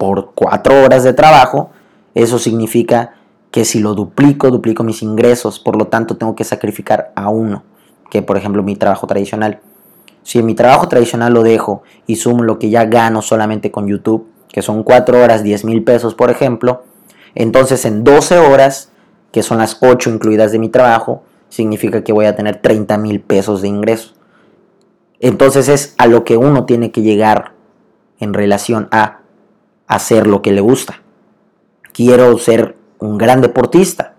por 0.06 0.34
cuatro 0.36 0.84
horas 0.84 1.04
de 1.04 1.14
trabajo, 1.14 1.72
eso 2.14 2.38
significa 2.38 3.16
que 3.50 3.66
si 3.66 3.80
lo 3.80 3.96
duplico, 3.96 4.52
duplico 4.52 4.84
mis 4.84 5.02
ingresos, 5.02 5.60
por 5.60 5.78
lo 5.78 5.88
tanto 5.88 6.16
tengo 6.16 6.36
que 6.36 6.44
sacrificar 6.44 7.12
a 7.16 7.30
uno, 7.30 7.64
que 8.12 8.22
por 8.22 8.38
ejemplo 8.38 8.62
mi 8.62 8.76
trabajo 8.76 9.08
tradicional. 9.08 9.62
Si 10.22 10.38
en 10.38 10.46
mi 10.46 10.54
trabajo 10.54 10.88
tradicional 10.90 11.34
lo 11.34 11.42
dejo 11.42 11.82
y 12.06 12.18
sumo 12.18 12.44
lo 12.44 12.60
que 12.60 12.70
ya 12.70 12.86
gano 12.86 13.24
solamente 13.24 13.72
con 13.72 13.88
YouTube, 13.88 14.28
que 14.50 14.62
son 14.62 14.84
cuatro 14.84 15.24
horas, 15.24 15.44
10 15.44 15.66
mil 15.66 15.84
pesos 15.84 16.14
por 16.14 16.30
ejemplo, 16.30 16.84
entonces 17.34 17.84
en 17.86 18.04
12 18.04 18.38
horas, 18.38 18.92
que 19.32 19.42
son 19.42 19.58
las 19.58 19.78
8 19.82 20.12
incluidas 20.12 20.52
de 20.52 20.60
mi 20.60 20.70
trabajo, 20.70 21.24
significa 21.50 22.04
que 22.04 22.14
voy 22.14 22.26
a 22.26 22.36
tener 22.36 22.62
30 22.62 22.98
mil 23.00 23.22
pesos 23.22 23.64
de 23.64 23.70
ingresos. 23.70 24.14
Entonces 25.20 25.68
es 25.68 25.96
a 25.98 26.06
lo 26.06 26.24
que 26.24 26.38
uno 26.38 26.66
tiene 26.66 26.92
que 26.92 27.02
llegar 27.02 27.54
en 28.20 28.36
relación 28.36 28.88
a 28.92 29.25
hacer 29.88 30.28
lo 30.28 30.42
que 30.42 30.52
le 30.52 30.62
gusta. 30.62 31.02
Quiero 31.94 32.38
ser 32.38 32.76
un 33.00 33.18
gran 33.18 33.42
deportista. 33.42 34.14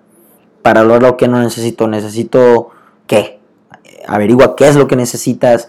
Para 0.62 0.83
lo 0.83 1.16
que 1.16 1.29
no 1.29 1.40
necesito, 1.40 1.87
necesito 1.87 2.70
qué. 3.07 3.38
Averigua 4.09 4.57
qué 4.57 4.68
es 4.68 4.76
lo 4.76 4.88
que 4.88 4.96
necesitas, 4.96 5.68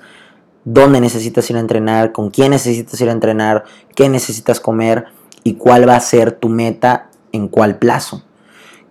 dónde 0.63 1.01
necesitas 1.01 1.49
ir 1.49 1.57
a 1.57 1.59
entrenar, 1.59 2.11
con 2.11 2.29
quién 2.29 2.51
necesitas 2.51 2.99
ir 3.01 3.09
a 3.09 3.11
entrenar, 3.11 3.63
qué 3.95 4.09
necesitas 4.09 4.59
comer 4.59 5.05
y 5.43 5.55
cuál 5.55 5.87
va 5.87 5.95
a 5.95 5.99
ser 5.99 6.31
tu 6.31 6.49
meta 6.49 7.09
en 7.31 7.47
cuál 7.47 7.77
plazo. 7.77 8.23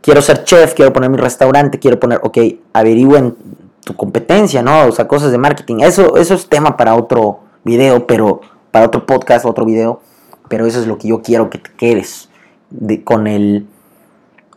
Quiero 0.01 0.23
ser 0.23 0.45
chef, 0.45 0.75
quiero 0.75 0.93
poner 0.93 1.11
mi 1.11 1.17
restaurante, 1.17 1.79
quiero 1.79 1.99
poner, 1.99 2.21
ok, 2.23 2.39
averigüen 2.73 3.37
tu 3.83 3.97
competencia, 3.97 4.63
¿no? 4.63 4.87
O 4.87 4.93
sea, 4.93 5.09
cosas 5.09 5.33
de 5.33 5.39
marketing. 5.39 5.81
Eso, 5.81 6.17
eso 6.17 6.35
es 6.35 6.49
tema 6.49 6.77
para 6.77 6.95
otro 6.95 7.41
video, 7.65 8.07
pero 8.07 8.41
para 8.71 8.87
otro 8.87 9.05
podcast, 9.05 9.45
otro 9.45 9.65
video 9.65 10.01
pero 10.49 10.67
eso 10.67 10.81
es 10.81 10.87
lo 10.87 10.99
que 10.99 11.09
yo 11.09 11.23
quiero 11.23 11.51
que 11.51 11.59
te 11.59 11.71
quedes 11.77 12.29
con 13.05 13.27
el 13.27 13.67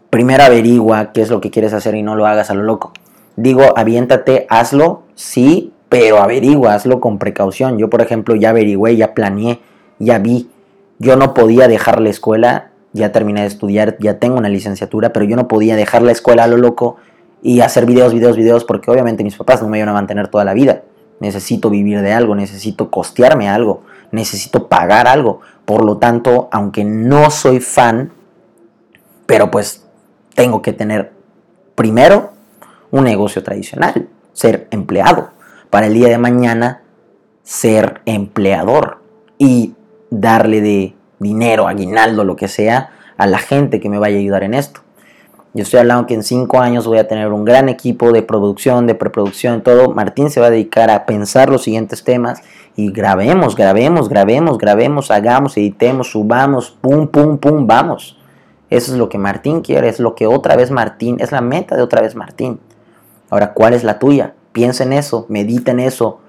primero 0.09 0.43
averigua 0.43 1.11
qué 1.11 1.21
es 1.21 1.29
lo 1.29 1.41
que 1.41 1.51
quieres 1.51 1.73
hacer 1.73 1.95
y 1.95 2.03
no 2.03 2.15
lo 2.15 2.25
hagas 2.25 2.49
a 2.49 2.53
lo 2.53 2.63
loco. 2.63 2.93
Digo, 3.35 3.77
aviéntate, 3.77 4.47
hazlo, 4.49 5.03
sí, 5.15 5.71
pero 5.87 6.21
averigua, 6.21 6.73
hazlo 6.73 6.99
con 6.99 7.19
precaución. 7.19 7.77
Yo, 7.77 7.89
por 7.89 8.01
ejemplo, 8.01 8.35
ya 8.35 8.49
averigüé, 8.49 8.95
ya 8.95 9.13
planeé, 9.13 9.59
ya 9.97 10.19
vi. 10.19 10.49
Yo 10.97 11.15
no 11.15 11.33
podía 11.33 11.67
dejar 11.67 12.01
la 12.01 12.09
escuela, 12.09 12.71
ya 12.91 13.11
terminé 13.11 13.41
de 13.41 13.47
estudiar, 13.47 13.97
ya 13.99 14.19
tengo 14.19 14.37
una 14.37 14.49
licenciatura, 14.49 15.13
pero 15.13 15.25
yo 15.25 15.35
no 15.35 15.47
podía 15.47 15.75
dejar 15.75 16.01
la 16.01 16.11
escuela 16.11 16.43
a 16.43 16.47
lo 16.47 16.57
loco 16.57 16.97
y 17.41 17.61
hacer 17.61 17.85
videos, 17.85 18.13
videos, 18.13 18.35
videos, 18.35 18.65
porque 18.65 18.91
obviamente 18.91 19.23
mis 19.23 19.37
papás 19.37 19.61
no 19.61 19.69
me 19.69 19.77
iban 19.77 19.89
a 19.89 19.93
mantener 19.93 20.27
toda 20.27 20.43
la 20.43 20.53
vida. 20.53 20.81
Necesito 21.19 21.69
vivir 21.69 22.01
de 22.01 22.13
algo, 22.13 22.35
necesito 22.35 22.91
costearme 22.91 23.49
algo, 23.49 23.83
necesito 24.11 24.67
pagar 24.67 25.07
algo. 25.07 25.41
Por 25.69 25.85
lo 25.85 25.99
tanto, 25.99 26.49
aunque 26.51 26.83
no 26.83 27.29
soy 27.29 27.59
fan, 27.59 28.11
pero 29.27 29.51
pues 29.51 29.85
tengo 30.33 30.63
que 30.63 30.73
tener 30.73 31.11
primero 31.75 32.31
un 32.89 33.03
negocio 33.03 33.43
tradicional, 33.43 34.09
ser 34.33 34.67
empleado, 34.71 35.29
para 35.69 35.85
el 35.85 35.93
día 35.93 36.07
de 36.07 36.17
mañana 36.17 36.81
ser 37.43 38.01
empleador 38.05 39.03
y 39.37 39.75
darle 40.09 40.61
de 40.61 40.95
dinero, 41.19 41.67
aguinaldo, 41.67 42.23
lo 42.23 42.35
que 42.35 42.47
sea, 42.47 42.89
a 43.17 43.27
la 43.27 43.37
gente 43.37 43.79
que 43.79 43.89
me 43.89 43.99
vaya 43.99 44.15
a 44.15 44.21
ayudar 44.21 44.41
en 44.41 44.55
esto. 44.55 44.81
Yo 45.53 45.61
estoy 45.61 45.81
hablando 45.81 46.07
que 46.07 46.15
en 46.15 46.23
cinco 46.23 46.61
años 46.61 46.87
voy 46.87 46.97
a 46.97 47.07
tener 47.07 47.31
un 47.31 47.45
gran 47.45 47.69
equipo 47.69 48.11
de 48.11 48.23
producción, 48.23 48.87
de 48.87 48.95
preproducción, 48.95 49.61
todo. 49.61 49.91
Martín 49.91 50.31
se 50.31 50.39
va 50.39 50.47
a 50.47 50.49
dedicar 50.49 50.89
a 50.89 51.05
pensar 51.05 51.49
los 51.49 51.61
siguientes 51.61 52.03
temas 52.03 52.41
y 52.79 52.91
grabemos, 52.91 53.57
grabemos, 53.57 54.07
grabemos, 54.07 54.57
grabemos, 54.57 55.11
hagamos, 55.11 55.57
editemos, 55.57 56.11
subamos, 56.11 56.71
pum, 56.71 57.07
pum, 57.07 57.37
pum, 57.37 57.67
vamos. 57.67 58.17
Eso 58.69 58.93
es 58.93 58.97
lo 58.97 59.09
que 59.09 59.17
Martín 59.17 59.59
quiere, 59.59 59.89
es 59.89 59.99
lo 59.99 60.15
que 60.15 60.27
otra 60.27 60.55
vez 60.55 60.71
Martín, 60.71 61.17
es 61.19 61.33
la 61.33 61.41
meta 61.41 61.75
de 61.75 61.81
otra 61.81 62.01
vez 62.01 62.15
Martín. 62.15 62.61
Ahora, 63.29 63.53
¿cuál 63.53 63.73
es 63.73 63.83
la 63.83 63.99
tuya? 63.99 64.33
Piensa 64.53 64.85
en 64.85 64.93
eso, 64.93 65.25
medita 65.27 65.71
en 65.71 65.81
eso, 65.81 66.21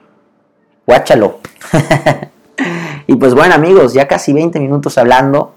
guáchalo. 0.89 1.39
y 3.07 3.15
pues 3.15 3.33
bueno 3.33 3.55
amigos, 3.55 3.95
ya 3.95 4.09
casi 4.09 4.33
20 4.33 4.59
minutos 4.59 4.99
hablando. 4.99 5.55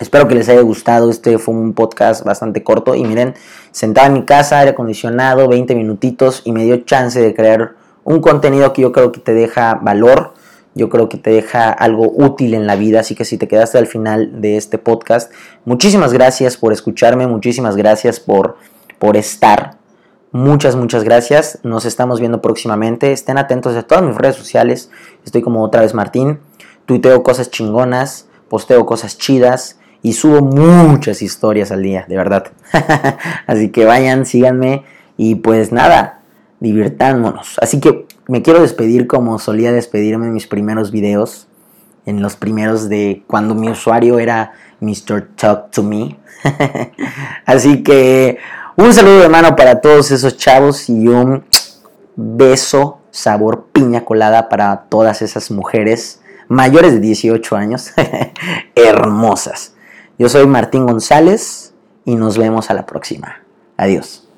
Espero 0.00 0.26
que 0.26 0.34
les 0.34 0.48
haya 0.48 0.62
gustado. 0.62 1.08
Este 1.08 1.38
fue 1.38 1.54
un 1.54 1.72
podcast 1.72 2.24
bastante 2.24 2.64
corto. 2.64 2.96
Y 2.96 3.04
miren, 3.04 3.34
sentado 3.70 4.08
en 4.08 4.14
mi 4.14 4.24
casa, 4.24 4.58
aire 4.58 4.72
acondicionado, 4.72 5.46
20 5.46 5.76
minutitos 5.76 6.42
y 6.44 6.50
me 6.50 6.64
dio 6.64 6.78
chance 6.78 7.20
de 7.20 7.32
crear 7.32 7.74
un 8.10 8.20
contenido 8.20 8.72
que 8.72 8.82
yo 8.82 8.92
creo 8.92 9.12
que 9.12 9.20
te 9.20 9.34
deja 9.34 9.74
valor, 9.74 10.34
yo 10.74 10.88
creo 10.88 11.08
que 11.08 11.18
te 11.18 11.30
deja 11.30 11.70
algo 11.70 12.12
útil 12.14 12.54
en 12.54 12.66
la 12.66 12.76
vida, 12.76 13.00
así 13.00 13.14
que 13.14 13.24
si 13.24 13.38
te 13.38 13.48
quedaste 13.48 13.78
al 13.78 13.86
final 13.86 14.40
de 14.40 14.56
este 14.56 14.78
podcast, 14.78 15.32
muchísimas 15.64 16.12
gracias 16.12 16.56
por 16.56 16.72
escucharme, 16.72 17.26
muchísimas 17.26 17.76
gracias 17.76 18.20
por, 18.20 18.56
por 18.98 19.16
estar. 19.16 19.78
Muchas, 20.32 20.76
muchas 20.76 21.02
gracias. 21.02 21.58
Nos 21.64 21.84
estamos 21.84 22.20
viendo 22.20 22.40
próximamente. 22.40 23.10
Estén 23.10 23.36
atentos 23.36 23.74
a 23.76 23.82
todas 23.82 24.04
mis 24.04 24.16
redes 24.16 24.36
sociales. 24.36 24.88
Estoy 25.24 25.42
como 25.42 25.64
otra 25.64 25.80
vez 25.80 25.92
Martín. 25.92 26.38
Tuiteo 26.86 27.24
cosas 27.24 27.50
chingonas, 27.50 28.28
posteo 28.48 28.86
cosas 28.86 29.18
chidas 29.18 29.80
y 30.02 30.12
subo 30.12 30.40
muchas 30.40 31.20
historias 31.20 31.72
al 31.72 31.82
día, 31.82 32.04
de 32.08 32.16
verdad. 32.16 32.52
Así 33.48 33.70
que 33.70 33.84
vayan, 33.84 34.24
síganme 34.24 34.84
y 35.16 35.34
pues 35.36 35.72
nada, 35.72 36.19
divirtámonos. 36.60 37.56
Así 37.60 37.80
que 37.80 38.06
me 38.28 38.42
quiero 38.42 38.60
despedir 38.60 39.06
como 39.06 39.38
solía 39.38 39.72
despedirme 39.72 40.26
en 40.26 40.34
mis 40.34 40.46
primeros 40.46 40.90
videos, 40.90 41.48
en 42.06 42.22
los 42.22 42.36
primeros 42.36 42.88
de 42.88 43.24
cuando 43.26 43.54
mi 43.54 43.68
usuario 43.68 44.18
era 44.18 44.52
Mr. 44.80 45.28
Talk 45.36 45.70
to 45.70 45.82
Me. 45.82 46.18
Así 47.46 47.82
que 47.82 48.38
un 48.76 48.94
saludo 48.94 49.20
de 49.20 49.28
mano 49.28 49.56
para 49.56 49.80
todos 49.80 50.10
esos 50.10 50.36
chavos 50.36 50.88
y 50.88 51.08
un 51.08 51.44
beso 52.16 53.00
sabor 53.10 53.66
piña 53.72 54.04
colada 54.04 54.48
para 54.48 54.84
todas 54.88 55.22
esas 55.22 55.50
mujeres 55.50 56.20
mayores 56.48 56.92
de 56.92 57.00
18 57.00 57.56
años, 57.56 57.92
hermosas. 58.74 59.74
Yo 60.18 60.28
soy 60.28 60.46
Martín 60.46 60.86
González 60.86 61.74
y 62.04 62.16
nos 62.16 62.36
vemos 62.36 62.70
a 62.70 62.74
la 62.74 62.86
próxima. 62.86 63.42
Adiós. 63.76 64.29